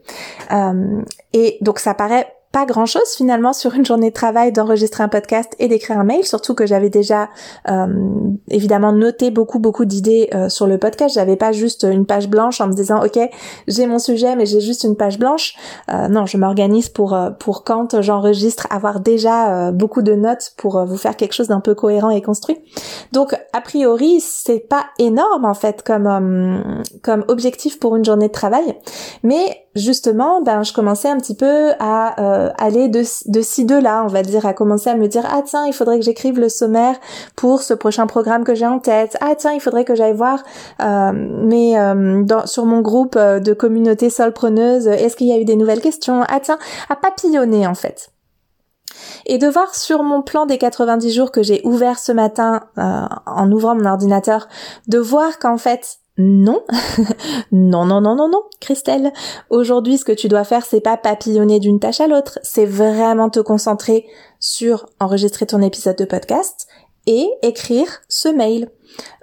Euh, 0.53 1.03
et 1.33 1.59
donc 1.61 1.79
ça 1.79 1.95
paraît 1.95 2.27
pas 2.55 2.67
grand 2.67 2.87
chose 2.87 3.17
finalement 3.17 3.53
sur 3.53 3.75
une 3.75 3.85
journée 3.85 4.11
de 4.11 4.15
travail 4.15 4.53
d'enregistrer 4.53 5.03
un 5.03 5.09
podcast 5.09 5.57
et 5.59 5.67
d'écrire 5.67 5.99
un 5.99 6.05
mail, 6.05 6.23
surtout 6.23 6.55
que 6.55 6.67
j'avais 6.67 6.89
déjà 6.89 7.29
euh, 7.69 7.87
évidemment 8.49 8.93
noté 8.93 9.33
beaucoup 9.33 9.59
beaucoup 9.59 9.85
d'idées 9.85 10.31
euh, 10.33 10.49
sur 10.49 10.69
le 10.69 10.79
podcast. 10.79 11.17
J'avais 11.17 11.35
pas 11.35 11.51
juste 11.51 11.83
une 11.83 12.07
page 12.07 12.29
blanche 12.29 12.61
en 12.61 12.69
me 12.69 12.73
disant 12.73 13.05
ok 13.05 13.19
j'ai 13.67 13.87
mon 13.87 13.99
sujet 13.99 14.37
mais 14.37 14.47
j'ai 14.47 14.61
juste 14.61 14.85
une 14.85 14.95
page 14.95 15.19
blanche. 15.19 15.57
Euh, 15.91 16.07
non, 16.07 16.27
je 16.27 16.37
m'organise 16.37 16.89
pour 16.89 17.19
pour 17.41 17.65
quand 17.65 18.01
j'enregistre 18.01 18.69
avoir 18.71 19.01
déjà 19.01 19.73
beaucoup 19.73 20.03
de 20.03 20.15
notes 20.15 20.53
pour 20.57 20.85
vous 20.85 20.97
faire 20.97 21.17
quelque 21.17 21.33
chose 21.33 21.49
d'un 21.49 21.61
peu 21.61 21.75
cohérent 21.75 22.11
et 22.11 22.23
construit. 22.23 22.59
Donc 23.11 23.35
a 23.53 23.61
priori 23.63 24.21
c'est 24.21 24.61
pas 24.61 24.85
énorme 25.01 25.45
en 25.45 25.55
fait 25.55 25.83
comme 25.83 26.63
comme 27.03 27.25
objectif 27.27 27.81
pour 27.81 27.97
une 27.97 28.05
journée 28.05 28.29
de 28.29 28.33
travail, 28.33 28.77
mais 29.25 29.64
justement, 29.75 30.41
ben, 30.41 30.63
je 30.63 30.73
commençais 30.73 31.09
un 31.09 31.19
petit 31.19 31.35
peu 31.35 31.73
à 31.79 32.21
euh, 32.21 32.51
aller 32.59 32.89
de, 32.89 33.03
de 33.27 33.43
ci, 33.43 33.65
de 33.65 33.75
là, 33.75 34.03
on 34.05 34.09
va 34.09 34.23
dire, 34.23 34.47
à 34.47 34.55
commencer 34.55 34.91
à 34.91 34.97
me 34.97 35.09
dire, 35.09 35.25
ah 35.31 35.43
tiens, 35.45 35.67
il 35.67 35.73
faudrait 35.73 35.99
que 35.99 36.05
j'écrive 36.05 36.39
le 36.39 36.49
sommaire 36.49 36.97
pour 37.37 37.63
ce 37.63 37.75
prochain 37.75 38.07
programme 38.07 38.45
que 38.45 38.55
j'ai 38.55 38.67
en 38.67 38.79
tête. 38.79 39.17
Ah 39.21 39.35
tiens, 39.37 39.53
il 39.53 39.61
faudrait 39.61 39.85
que 39.85 39.95
j'aille 39.95 40.15
voir 40.15 40.43
euh, 40.81 41.13
euh, 41.53 42.47
sur 42.47 42.67
mon 42.67 42.81
groupe 42.81 43.17
euh, 43.17 43.41
de 43.41 43.53
communauté 43.53 44.11
solpreneuse, 44.11 44.87
est-ce 44.87 45.17
qu'il 45.17 45.29
y 45.29 45.33
a 45.33 45.39
eu 45.39 45.45
des 45.45 45.57
nouvelles 45.57 45.81
questions? 45.81 46.23
Ah 46.29 46.41
tiens, 46.41 46.59
à 46.89 46.97
papillonner 46.97 47.67
en 47.67 47.75
fait. 47.75 48.11
Et 49.27 49.39
de 49.39 49.49
voir 49.49 49.75
sur 49.75 50.03
mon 50.03 50.23
plan 50.23 50.47
des 50.47 50.59
90 50.59 51.13
jours 51.13 51.33
que 51.33 51.43
j'ai 51.43 51.61
ouvert 51.65 51.99
ce 51.99 52.13
matin 52.13 52.61
en 52.77 53.51
ouvrant 53.51 53.75
mon 53.75 53.87
ordinateur, 53.87 54.49
de 54.87 54.99
voir 54.99 55.39
qu'en 55.39 55.57
fait 55.57 55.99
non, 56.17 56.65
non, 57.53 57.85
non, 57.85 58.01
non, 58.01 58.15
non, 58.15 58.29
non, 58.29 58.43
Christelle. 58.61 59.13
Aujourd'hui, 59.51 59.99
ce 59.99 60.05
que 60.05 60.13
tu 60.13 60.29
dois 60.29 60.45
faire, 60.45 60.65
c'est 60.65 60.81
pas 60.81 60.97
papillonner 60.97 61.59
d'une 61.59 61.81
tâche 61.81 62.01
à 62.01 62.07
l'autre, 62.07 62.39
c'est 62.43 62.67
vraiment 62.67 63.31
te 63.31 63.41
concentrer 63.41 64.07
sur 64.39 64.87
enregistrer 65.01 65.47
ton 65.47 65.61
épisode 65.61 65.97
de 65.97 66.05
podcast 66.05 66.69
et 67.07 67.29
écrire 67.43 67.87
ce 68.09 68.29
mail 68.29 68.71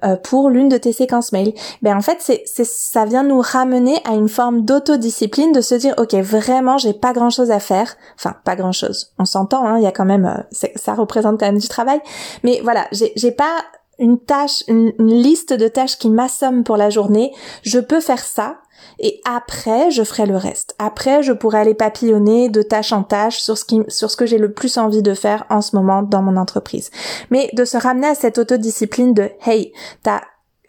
euh, 0.04 0.18
pour 0.18 0.50
l'une 0.50 0.68
de 0.68 0.78
tes 0.78 0.92
séquences 0.92 1.32
mail. 1.32 1.54
Ben 1.82 1.96
en 1.96 2.02
fait, 2.02 2.18
c'est, 2.20 2.44
c'est, 2.46 2.66
ça 2.66 3.06
vient 3.06 3.24
nous 3.24 3.40
ramener 3.40 4.00
à 4.04 4.14
une 4.14 4.28
forme 4.28 4.66
d'autodiscipline, 4.66 5.54
de 5.54 5.62
se 5.62 5.76
dire, 5.76 5.94
ok, 5.98 6.14
vraiment, 6.16 6.78
j'ai 6.78 6.94
pas 6.94 7.14
grand 7.14 7.30
chose 7.30 7.52
à 7.52 7.60
faire. 7.60 7.96
Enfin, 8.16 8.36
pas 8.44 8.58
grand 8.58 8.74
chose. 8.74 9.14
On 9.18 9.26
s'entend, 9.26 9.66
hein, 9.66 9.78
il 9.78 9.84
y 9.84 9.88
a 9.88 9.92
quand 9.92 10.06
même, 10.06 10.26
euh, 10.26 10.68
ça 10.76 10.94
représente 10.94 11.40
quand 11.40 11.46
même 11.46 11.58
du 11.58 11.70
travail. 11.70 12.02
Mais 12.44 12.60
voilà, 12.64 12.88
j'ai, 12.92 13.14
j'ai 13.16 13.32
pas 13.32 13.64
une 14.02 14.20
tâche, 14.20 14.64
une, 14.68 14.92
liste 15.00 15.54
de 15.54 15.68
tâches 15.68 15.98
qui 15.98 16.10
m'assomme 16.10 16.64
pour 16.66 16.76
la 16.76 16.90
journée, 16.90 17.32
je 17.62 17.80
peux 17.80 18.02
faire 18.02 18.24
ça 18.24 18.58
et 19.00 19.22
après 19.26 19.92
je 19.92 20.04
ferai 20.04 20.26
le 20.26 20.36
reste. 20.36 20.76
Après 20.80 21.24
je 21.24 21.32
pourrai 21.32 21.60
aller 21.60 21.76
papillonner 21.76 22.50
de 22.50 22.64
tâche 22.64 22.92
en 22.92 23.04
tâche 23.04 23.40
sur 23.40 23.58
ce 23.58 23.64
qui, 23.64 23.82
sur 23.88 24.10
ce 24.10 24.18
que 24.18 24.26
j'ai 24.26 24.40
le 24.40 24.52
plus 24.52 24.78
envie 24.78 25.04
de 25.04 25.14
faire 25.14 25.46
en 25.50 25.62
ce 25.62 25.76
moment 25.76 26.02
dans 26.02 26.24
mon 26.24 26.36
entreprise. 26.36 26.90
Mais 27.30 27.50
de 27.54 27.64
se 27.64 27.78
ramener 27.78 28.08
à 28.08 28.16
cette 28.16 28.40
autodiscipline 28.40 29.14
de 29.14 29.30
hey, 29.46 29.72
t'as 30.02 30.22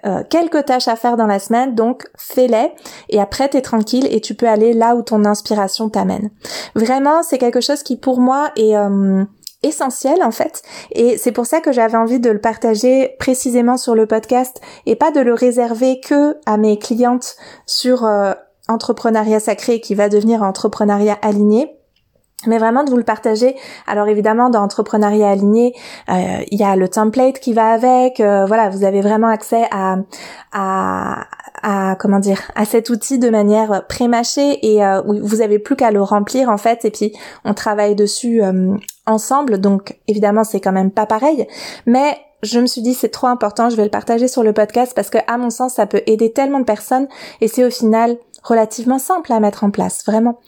euh, 0.05 0.23
quelques 0.29 0.67
tâches 0.67 0.89
à 0.89 0.97
faire 0.97 1.17
dans 1.17 1.27
la 1.27 1.39
semaine, 1.39 1.75
donc 1.75 2.09
fais-les 2.19 2.73
et 3.09 3.21
après 3.21 3.49
t'es 3.49 3.63
tranquille 3.63 4.07
et 4.11 4.21
tu 4.21 4.35
peux 4.35 4.49
aller 4.49 4.75
là 4.75 4.95
où 4.95 5.03
ton 5.03 5.25
inspiration 5.25 5.89
t'amène. 5.89 6.31
Vraiment, 6.75 7.23
c'est 7.23 7.39
quelque 7.39 7.61
chose 7.61 7.83
qui 7.83 7.97
pour 7.97 8.21
moi 8.21 8.51
est 8.57 8.77
euh, 8.77 9.25
essentiel 9.63 10.23
en 10.23 10.31
fait. 10.31 10.63
Et 10.93 11.17
c'est 11.19 11.33
pour 11.33 11.47
ça 11.47 11.61
que 11.61 11.73
j'avais 11.73 11.99
envie 11.99 12.21
de 12.21 12.31
le 12.31 12.41
partager 12.41 13.15
précisément 13.19 13.77
sur 13.77 13.95
le 13.95 14.07
podcast 14.07 14.61
et 14.87 14.97
pas 14.97 15.11
de 15.11 15.21
le 15.21 15.35
réserver 15.35 16.01
que 16.01 16.37
à 16.47 16.57
mes 16.57 16.79
clientes 16.79 17.37
sur 17.67 18.05
euh, 18.05 18.33
entrepreneuriat 18.69 19.41
sacré 19.41 19.81
qui 19.81 19.95
va 19.95 20.09
devenir 20.09 20.43
entrepreneuriat 20.43 21.19
aligné 21.23 21.77
mais 22.47 22.59
vraiment 22.59 22.85
de 22.85 22.91
vous 22.91 22.97
le 22.97 23.05
partager. 23.05 23.57
Alors 23.87 24.09
évidemment, 24.09 24.51
dans 24.51 24.63
entrepreneuriat 24.63 25.31
aligné, 25.31 25.75
euh, 26.09 26.43
il 26.51 26.59
y 26.59 26.65
a 26.65 26.77
le 26.77 26.89
template 26.89 27.39
qui 27.39 27.53
va 27.53 27.73
avec. 27.73 28.21
Euh, 28.21 28.45
voilà, 28.47 28.69
vous 28.71 28.85
avez 28.85 29.01
vraiment 29.01 29.29
accès 29.29 29.65
à, 29.71 29.97
comment 31.99 32.19
dire 32.19 32.41
à 32.55 32.65
cet 32.65 32.91
outil 32.91 33.19
de 33.19 33.31
manière 33.31 33.87
pré-mâchée 33.87 34.59
et 34.67 34.85
euh, 34.85 35.01
vous 35.03 35.43
avez 35.43 35.59
plus 35.59 35.77
qu'à 35.77 35.91
le 35.91 36.03
remplir 36.03 36.49
en 36.49 36.59
fait. 36.59 36.85
Et 36.85 36.91
puis 36.91 37.13
on 37.45 37.55
travaille 37.55 37.95
dessus 37.95 38.43
ensemble. 39.07 39.59
Donc 39.59 39.99
évidemment, 40.09 40.45
c'est 40.45 40.61
quand 40.61 40.73
même 40.73 40.91
pas 40.91 41.07
pareil, 41.07 41.47
mais 41.87 42.19
je 42.43 42.59
me 42.59 42.67
suis 42.67 42.83
dit 42.83 42.95
c'est 42.95 43.09
trop 43.09 43.29
important, 43.29 43.71
je 43.71 43.77
vais 43.77 43.85
le 43.85 43.91
partager 43.91 44.27
sur 44.27 44.43
le 44.43 44.53
podcast 44.53 44.93
parce 44.95 45.11
que 45.11 45.19
à 45.29 45.39
mon 45.39 45.51
sens 45.51 45.75
ça 45.75 45.87
peut 45.87 46.03
aider 46.07 46.33
tellement 46.33 46.59
de 46.59 46.65
personnes 46.65 47.07
et 47.41 47.49
c'est 47.49 47.65
au 47.65 47.71
final 47.71 48.17
relativement 48.43 48.99
simple 48.99 49.33
à 49.33 49.41
mettre 49.41 49.65
en 49.65 49.71
place, 49.71 50.05
vraiment. 50.05 50.39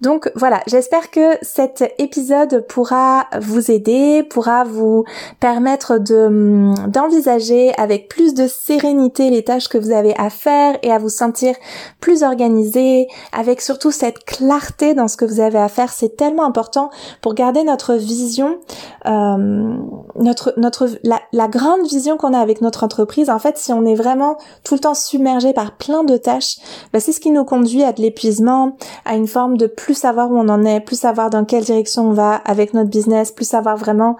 Donc 0.00 0.30
voilà, 0.34 0.60
j'espère 0.66 1.10
que 1.10 1.38
cet 1.42 1.84
épisode 1.98 2.66
pourra 2.68 3.26
vous 3.40 3.70
aider, 3.70 4.22
pourra 4.22 4.64
vous 4.64 5.04
permettre 5.40 5.98
de 5.98 6.26
hum, 6.26 6.74
d'envisager 6.88 7.72
avec 7.78 8.08
plus 8.08 8.34
de 8.34 8.46
sérénité 8.46 9.30
les 9.30 9.44
tâches 9.44 9.68
que 9.68 9.78
vous 9.78 9.92
avez 9.92 10.14
à 10.18 10.30
faire 10.30 10.78
et 10.82 10.90
à 10.90 10.98
vous 10.98 11.08
sentir 11.08 11.54
plus 12.00 12.22
organisé, 12.22 13.06
avec 13.32 13.60
surtout 13.60 13.90
cette 13.90 14.24
clarté 14.24 14.94
dans 14.94 15.08
ce 15.08 15.16
que 15.16 15.24
vous 15.24 15.40
avez 15.40 15.58
à 15.58 15.68
faire. 15.68 15.92
C'est 15.92 16.16
tellement 16.16 16.44
important 16.44 16.90
pour 17.20 17.34
garder 17.34 17.62
notre 17.62 17.94
vision, 17.94 18.58
euh, 19.06 19.76
notre 20.16 20.54
notre 20.56 20.88
la, 21.02 21.20
la 21.32 21.48
grande 21.48 21.86
vision 21.86 22.16
qu'on 22.16 22.34
a 22.34 22.38
avec 22.38 22.60
notre 22.60 22.84
entreprise. 22.84 23.30
En 23.30 23.38
fait, 23.38 23.58
si 23.58 23.72
on 23.72 23.86
est 23.86 23.94
vraiment 23.94 24.36
tout 24.64 24.74
le 24.74 24.80
temps 24.80 24.94
submergé 24.94 25.52
par 25.52 25.76
plein 25.76 26.04
de 26.04 26.16
tâches, 26.16 26.56
bah, 26.92 27.00
c'est 27.00 27.12
ce 27.12 27.20
qui 27.20 27.30
nous 27.30 27.43
conduit 27.44 27.82
à 27.82 27.92
de 27.92 28.02
l'épuisement, 28.02 28.76
à 29.04 29.16
une 29.16 29.26
forme 29.26 29.56
de 29.56 29.66
plus 29.66 29.94
savoir 29.94 30.30
où 30.30 30.36
on 30.36 30.48
en 30.48 30.64
est, 30.64 30.80
plus 30.80 30.98
savoir 30.98 31.30
dans 31.30 31.44
quelle 31.44 31.64
direction 31.64 32.08
on 32.08 32.12
va 32.12 32.34
avec 32.34 32.74
notre 32.74 32.90
business, 32.90 33.32
plus 33.32 33.48
savoir 33.48 33.76
vraiment 33.76 34.16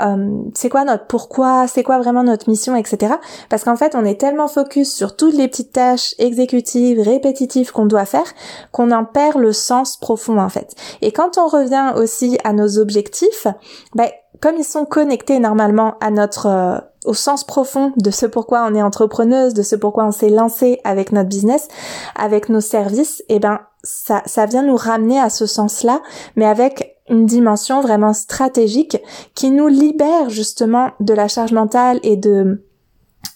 euh, 0.00 0.42
c'est 0.54 0.68
quoi 0.68 0.84
notre 0.84 1.06
pourquoi, 1.06 1.66
c'est 1.66 1.82
quoi 1.82 1.98
vraiment 1.98 2.22
notre 2.22 2.48
mission, 2.48 2.76
etc. 2.76 3.14
Parce 3.48 3.64
qu'en 3.64 3.76
fait, 3.76 3.94
on 3.94 4.04
est 4.04 4.20
tellement 4.20 4.48
focus 4.48 4.94
sur 4.94 5.16
toutes 5.16 5.34
les 5.34 5.48
petites 5.48 5.72
tâches 5.72 6.14
exécutives, 6.18 7.00
répétitives 7.00 7.72
qu'on 7.72 7.86
doit 7.86 8.04
faire, 8.04 8.26
qu'on 8.72 8.90
en 8.90 9.04
perd 9.04 9.38
le 9.38 9.52
sens 9.52 9.96
profond 9.96 10.38
en 10.38 10.48
fait. 10.48 10.74
Et 11.02 11.12
quand 11.12 11.38
on 11.38 11.48
revient 11.48 11.92
aussi 11.96 12.38
à 12.44 12.52
nos 12.52 12.78
objectifs, 12.78 13.46
ben, 13.94 14.08
comme 14.40 14.56
ils 14.58 14.64
sont 14.64 14.84
connectés 14.84 15.38
normalement 15.38 15.94
à 16.00 16.10
notre 16.10 16.46
euh, 16.46 16.78
au 17.06 17.14
sens 17.14 17.44
profond 17.44 17.92
de 17.96 18.10
ce 18.10 18.26
pourquoi 18.26 18.66
on 18.68 18.74
est 18.74 18.82
entrepreneuse, 18.82 19.54
de 19.54 19.62
ce 19.62 19.76
pourquoi 19.76 20.04
on 20.04 20.10
s'est 20.10 20.28
lancé 20.28 20.80
avec 20.84 21.12
notre 21.12 21.28
business, 21.28 21.68
avec 22.14 22.48
nos 22.48 22.60
services, 22.60 23.22
eh 23.28 23.38
ben 23.38 23.60
ça, 23.82 24.22
ça 24.26 24.46
vient 24.46 24.62
nous 24.62 24.76
ramener 24.76 25.18
à 25.18 25.30
ce 25.30 25.46
sens-là, 25.46 26.02
mais 26.34 26.44
avec 26.44 26.96
une 27.08 27.26
dimension 27.26 27.80
vraiment 27.80 28.12
stratégique 28.12 28.98
qui 29.34 29.50
nous 29.50 29.68
libère 29.68 30.28
justement 30.28 30.90
de 31.00 31.14
la 31.14 31.28
charge 31.28 31.52
mentale 31.52 32.00
et 32.02 32.16
de 32.16 32.64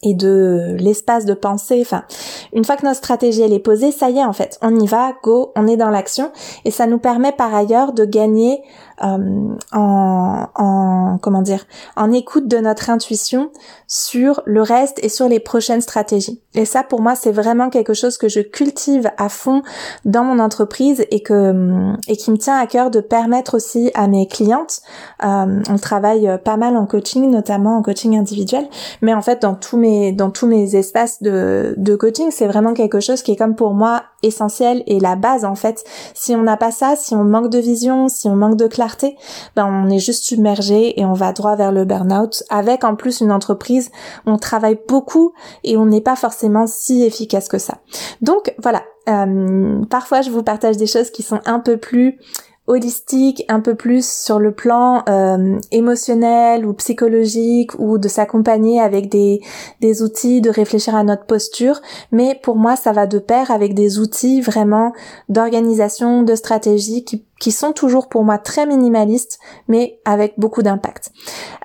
et 0.02 0.14
de 0.14 0.76
l'espace 0.78 1.26
de 1.26 1.34
pensée. 1.34 1.78
Enfin, 1.82 2.04
une 2.52 2.64
fois 2.64 2.76
que 2.76 2.86
notre 2.86 2.98
stratégie 2.98 3.42
elle 3.42 3.52
est 3.52 3.58
posée, 3.58 3.92
ça 3.92 4.08
y 4.08 4.18
est 4.18 4.24
en 4.24 4.32
fait, 4.32 4.58
on 4.62 4.78
y 4.78 4.86
va, 4.86 5.12
go, 5.22 5.52
on 5.56 5.66
est 5.66 5.76
dans 5.76 5.90
l'action 5.90 6.32
et 6.64 6.70
ça 6.70 6.86
nous 6.86 6.98
permet 6.98 7.32
par 7.32 7.54
ailleurs 7.54 7.92
de 7.92 8.04
gagner 8.04 8.62
euh, 9.02 9.56
en, 9.72 10.46
en, 10.54 11.18
comment 11.22 11.42
dire 11.42 11.64
en 11.96 12.12
écoute 12.12 12.48
de 12.48 12.58
notre 12.58 12.90
intuition 12.90 13.50
sur 13.86 14.42
le 14.44 14.62
reste 14.62 15.02
et 15.02 15.08
sur 15.08 15.28
les 15.28 15.40
prochaines 15.40 15.80
stratégies. 15.80 16.40
Et 16.54 16.64
ça 16.64 16.82
pour 16.82 17.00
moi 17.00 17.14
c'est 17.14 17.32
vraiment 17.32 17.68
quelque 17.70 17.94
chose 17.94 18.16
que 18.16 18.28
je 18.28 18.40
cultive 18.40 19.10
à 19.18 19.28
fond 19.28 19.62
dans 20.04 20.24
mon 20.24 20.38
entreprise 20.38 21.04
et 21.10 21.22
que 21.22 21.92
et 22.08 22.16
qui 22.16 22.30
me 22.30 22.36
tient 22.38 22.58
à 22.58 22.66
cœur 22.66 22.90
de 22.90 23.00
permettre 23.00 23.56
aussi 23.56 23.90
à 23.94 24.08
mes 24.08 24.26
clientes. 24.26 24.80
Euh, 25.24 25.62
on 25.68 25.76
travaille 25.76 26.38
pas 26.44 26.56
mal 26.56 26.76
en 26.76 26.86
coaching, 26.86 27.30
notamment 27.30 27.76
en 27.76 27.82
coaching 27.82 28.18
individuel, 28.18 28.68
mais 29.02 29.14
en 29.14 29.22
fait 29.22 29.42
dans 29.42 29.54
tous 29.54 29.76
mes 29.76 29.89
dans 30.12 30.30
tous 30.30 30.46
mes 30.46 30.76
espaces 30.76 31.22
de 31.22 31.74
de 31.76 31.96
coaching 31.96 32.30
c'est 32.30 32.46
vraiment 32.46 32.74
quelque 32.74 33.00
chose 33.00 33.22
qui 33.22 33.32
est 33.32 33.36
comme 33.36 33.54
pour 33.54 33.72
moi 33.72 34.02
essentiel 34.22 34.82
et 34.86 35.00
la 35.00 35.16
base 35.16 35.44
en 35.44 35.54
fait. 35.54 35.84
Si 36.14 36.34
on 36.34 36.42
n'a 36.42 36.56
pas 36.56 36.70
ça, 36.70 36.94
si 36.96 37.14
on 37.14 37.24
manque 37.24 37.48
de 37.48 37.58
vision, 37.58 38.08
si 38.08 38.28
on 38.28 38.36
manque 38.36 38.56
de 38.56 38.66
clarté, 38.66 39.16
ben 39.56 39.66
on 39.66 39.88
est 39.88 39.98
juste 39.98 40.24
submergé 40.24 41.00
et 41.00 41.04
on 41.04 41.14
va 41.14 41.32
droit 41.32 41.56
vers 41.56 41.72
le 41.72 41.84
burn-out 41.84 42.42
avec 42.50 42.84
en 42.84 42.96
plus 42.96 43.20
une 43.20 43.32
entreprise 43.32 43.90
on 44.26 44.36
travaille 44.36 44.78
beaucoup 44.88 45.32
et 45.64 45.76
on 45.76 45.86
n'est 45.86 46.00
pas 46.00 46.16
forcément 46.16 46.66
si 46.66 47.02
efficace 47.02 47.48
que 47.48 47.58
ça. 47.58 47.78
Donc 48.20 48.54
voilà, 48.58 48.82
euh, 49.08 49.84
parfois 49.88 50.22
je 50.22 50.30
vous 50.30 50.42
partage 50.42 50.76
des 50.76 50.86
choses 50.86 51.10
qui 51.10 51.22
sont 51.22 51.40
un 51.46 51.60
peu 51.60 51.76
plus 51.76 52.18
holistique, 52.66 53.44
un 53.48 53.60
peu 53.60 53.74
plus 53.74 54.08
sur 54.08 54.38
le 54.38 54.52
plan 54.52 55.02
euh, 55.08 55.58
émotionnel 55.72 56.64
ou 56.64 56.72
psychologique 56.74 57.72
ou 57.78 57.98
de 57.98 58.06
s'accompagner 58.06 58.80
avec 58.80 59.08
des, 59.08 59.40
des 59.80 60.02
outils, 60.02 60.40
de 60.40 60.50
réfléchir 60.50 60.94
à 60.94 61.02
notre 61.02 61.26
posture. 61.26 61.80
Mais 62.12 62.38
pour 62.42 62.56
moi, 62.56 62.76
ça 62.76 62.92
va 62.92 63.06
de 63.06 63.18
pair 63.18 63.50
avec 63.50 63.74
des 63.74 63.98
outils 63.98 64.40
vraiment 64.40 64.92
d'organisation, 65.28 66.22
de 66.22 66.34
stratégie 66.36 67.04
qui, 67.04 67.26
qui 67.40 67.50
sont 67.50 67.72
toujours 67.72 68.08
pour 68.08 68.22
moi 68.22 68.38
très 68.38 68.66
minimalistes, 68.66 69.40
mais 69.66 69.98
avec 70.04 70.34
beaucoup 70.38 70.62
d'impact. 70.62 71.10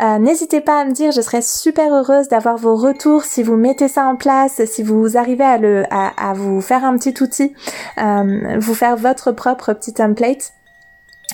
Euh, 0.01 0.17
N'hésitez 0.17 0.61
pas 0.61 0.79
à 0.79 0.85
me 0.85 0.91
dire, 0.91 1.11
je 1.11 1.21
serais 1.21 1.43
super 1.43 1.93
heureuse 1.93 2.29
d'avoir 2.29 2.57
vos 2.57 2.75
retours 2.75 3.25
si 3.25 3.43
vous 3.43 3.57
mettez 3.57 3.89
ça 3.89 4.07
en 4.07 4.15
place, 4.15 4.63
si 4.65 4.81
vous 4.81 5.17
arrivez 5.17 5.43
à, 5.43 5.57
le, 5.59 5.83
à, 5.91 6.29
à 6.31 6.33
vous 6.33 6.61
faire 6.61 6.83
un 6.83 6.97
petit 6.97 7.21
outil, 7.21 7.53
euh, 7.99 8.57
vous 8.57 8.73
faire 8.73 8.95
votre 8.95 9.31
propre 9.31 9.73
petit 9.73 9.93
template. 9.93 10.53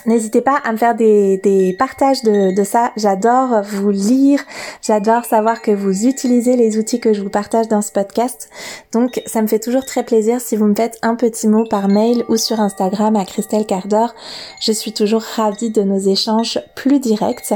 N'hésitez 0.05 0.41
pas 0.41 0.57
à 0.63 0.71
me 0.71 0.77
faire 0.77 0.95
des, 0.95 1.37
des 1.37 1.73
partages 1.73 2.23
de, 2.23 2.63
ça. 2.63 2.91
J'adore 2.97 3.61
vous 3.63 3.91
lire. 3.91 4.39
J'adore 4.81 5.25
savoir 5.25 5.61
que 5.61 5.71
vous 5.71 6.07
utilisez 6.07 6.55
les 6.55 6.77
outils 6.77 6.99
que 6.99 7.13
je 7.13 7.21
vous 7.21 7.29
partage 7.29 7.67
dans 7.67 7.81
ce 7.81 7.91
podcast. 7.91 8.49
Donc 8.91 9.21
ça 9.25 9.41
me 9.41 9.47
fait 9.47 9.59
toujours 9.59 9.85
très 9.85 10.03
plaisir 10.03 10.41
si 10.41 10.55
vous 10.55 10.65
me 10.65 10.75
faites 10.75 10.97
un 11.01 11.15
petit 11.15 11.47
mot 11.47 11.65
par 11.65 11.87
mail 11.87 12.23
ou 12.29 12.37
sur 12.37 12.59
Instagram 12.59 13.15
à 13.15 13.25
Christelle 13.25 13.65
Cardor. 13.65 14.15
Je 14.59 14.71
suis 14.71 14.93
toujours 14.93 15.21
ravie 15.21 15.69
de 15.69 15.83
nos 15.83 15.99
échanges 15.99 16.59
plus 16.75 16.99
directs. 16.99 17.53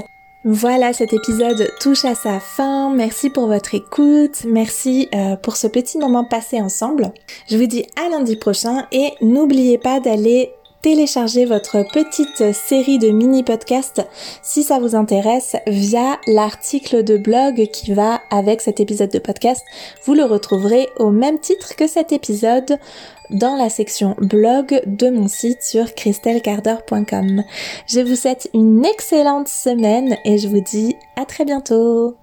Voilà, 0.48 0.94
cet 0.94 1.12
épisode 1.12 1.72
touche 1.80 2.06
à 2.06 2.14
sa 2.14 2.40
fin. 2.40 2.94
Merci 2.94 3.32
pour 3.32 3.48
votre 3.48 3.74
écoute. 3.74 4.46
Merci 4.46 5.10
euh, 5.16 5.36
pour 5.38 5.58
ce 5.58 5.66
petit 5.66 5.98
moment 5.98 6.24
passé 6.24 6.62
ensemble. 6.62 7.12
Je 7.50 7.58
vous 7.58 7.66
dis 7.66 7.88
à 7.96 8.10
lundi 8.10 8.36
prochain 8.36 8.86
et 8.92 9.14
n'oubliez 9.22 9.80
pas 9.80 10.00
d'aller 10.00 10.54
télécharger 10.86 11.46
votre 11.46 11.82
petite 11.82 12.54
série 12.54 13.00
de 13.00 13.10
mini 13.10 13.42
podcasts 13.42 14.08
si 14.44 14.62
ça 14.62 14.78
vous 14.78 14.94
intéresse 14.94 15.56
via 15.66 16.20
l'article 16.28 17.04
de 17.04 17.18
blog 17.18 17.70
qui 17.74 17.92
va 17.92 18.22
avec 18.30 18.62
cet 18.62 18.80
épisode 18.80 19.10
de 19.10 19.18
podcast. 19.18 19.66
Vous 20.04 20.14
le 20.14 20.26
retrouverez 20.26 20.90
au 20.98 21.10
même 21.10 21.40
titre 21.40 21.76
que 21.76 21.88
cet 21.88 22.12
épisode 22.12 22.78
dans 23.32 23.56
la 23.56 23.70
section 23.70 24.16
blog 24.20 24.80
de 24.86 25.10
mon 25.10 25.28
site 25.28 25.64
sur 25.64 25.92
christelcarder.com. 25.96 27.44
Je 27.88 28.02
vous 28.02 28.16
souhaite 28.16 28.48
une 28.54 28.86
excellente 28.86 29.48
semaine 29.48 30.18
et 30.24 30.38
je 30.38 30.48
vous 30.48 30.62
dis 30.62 30.96
à 31.16 31.26
très 31.26 31.46
bientôt. 31.46 32.16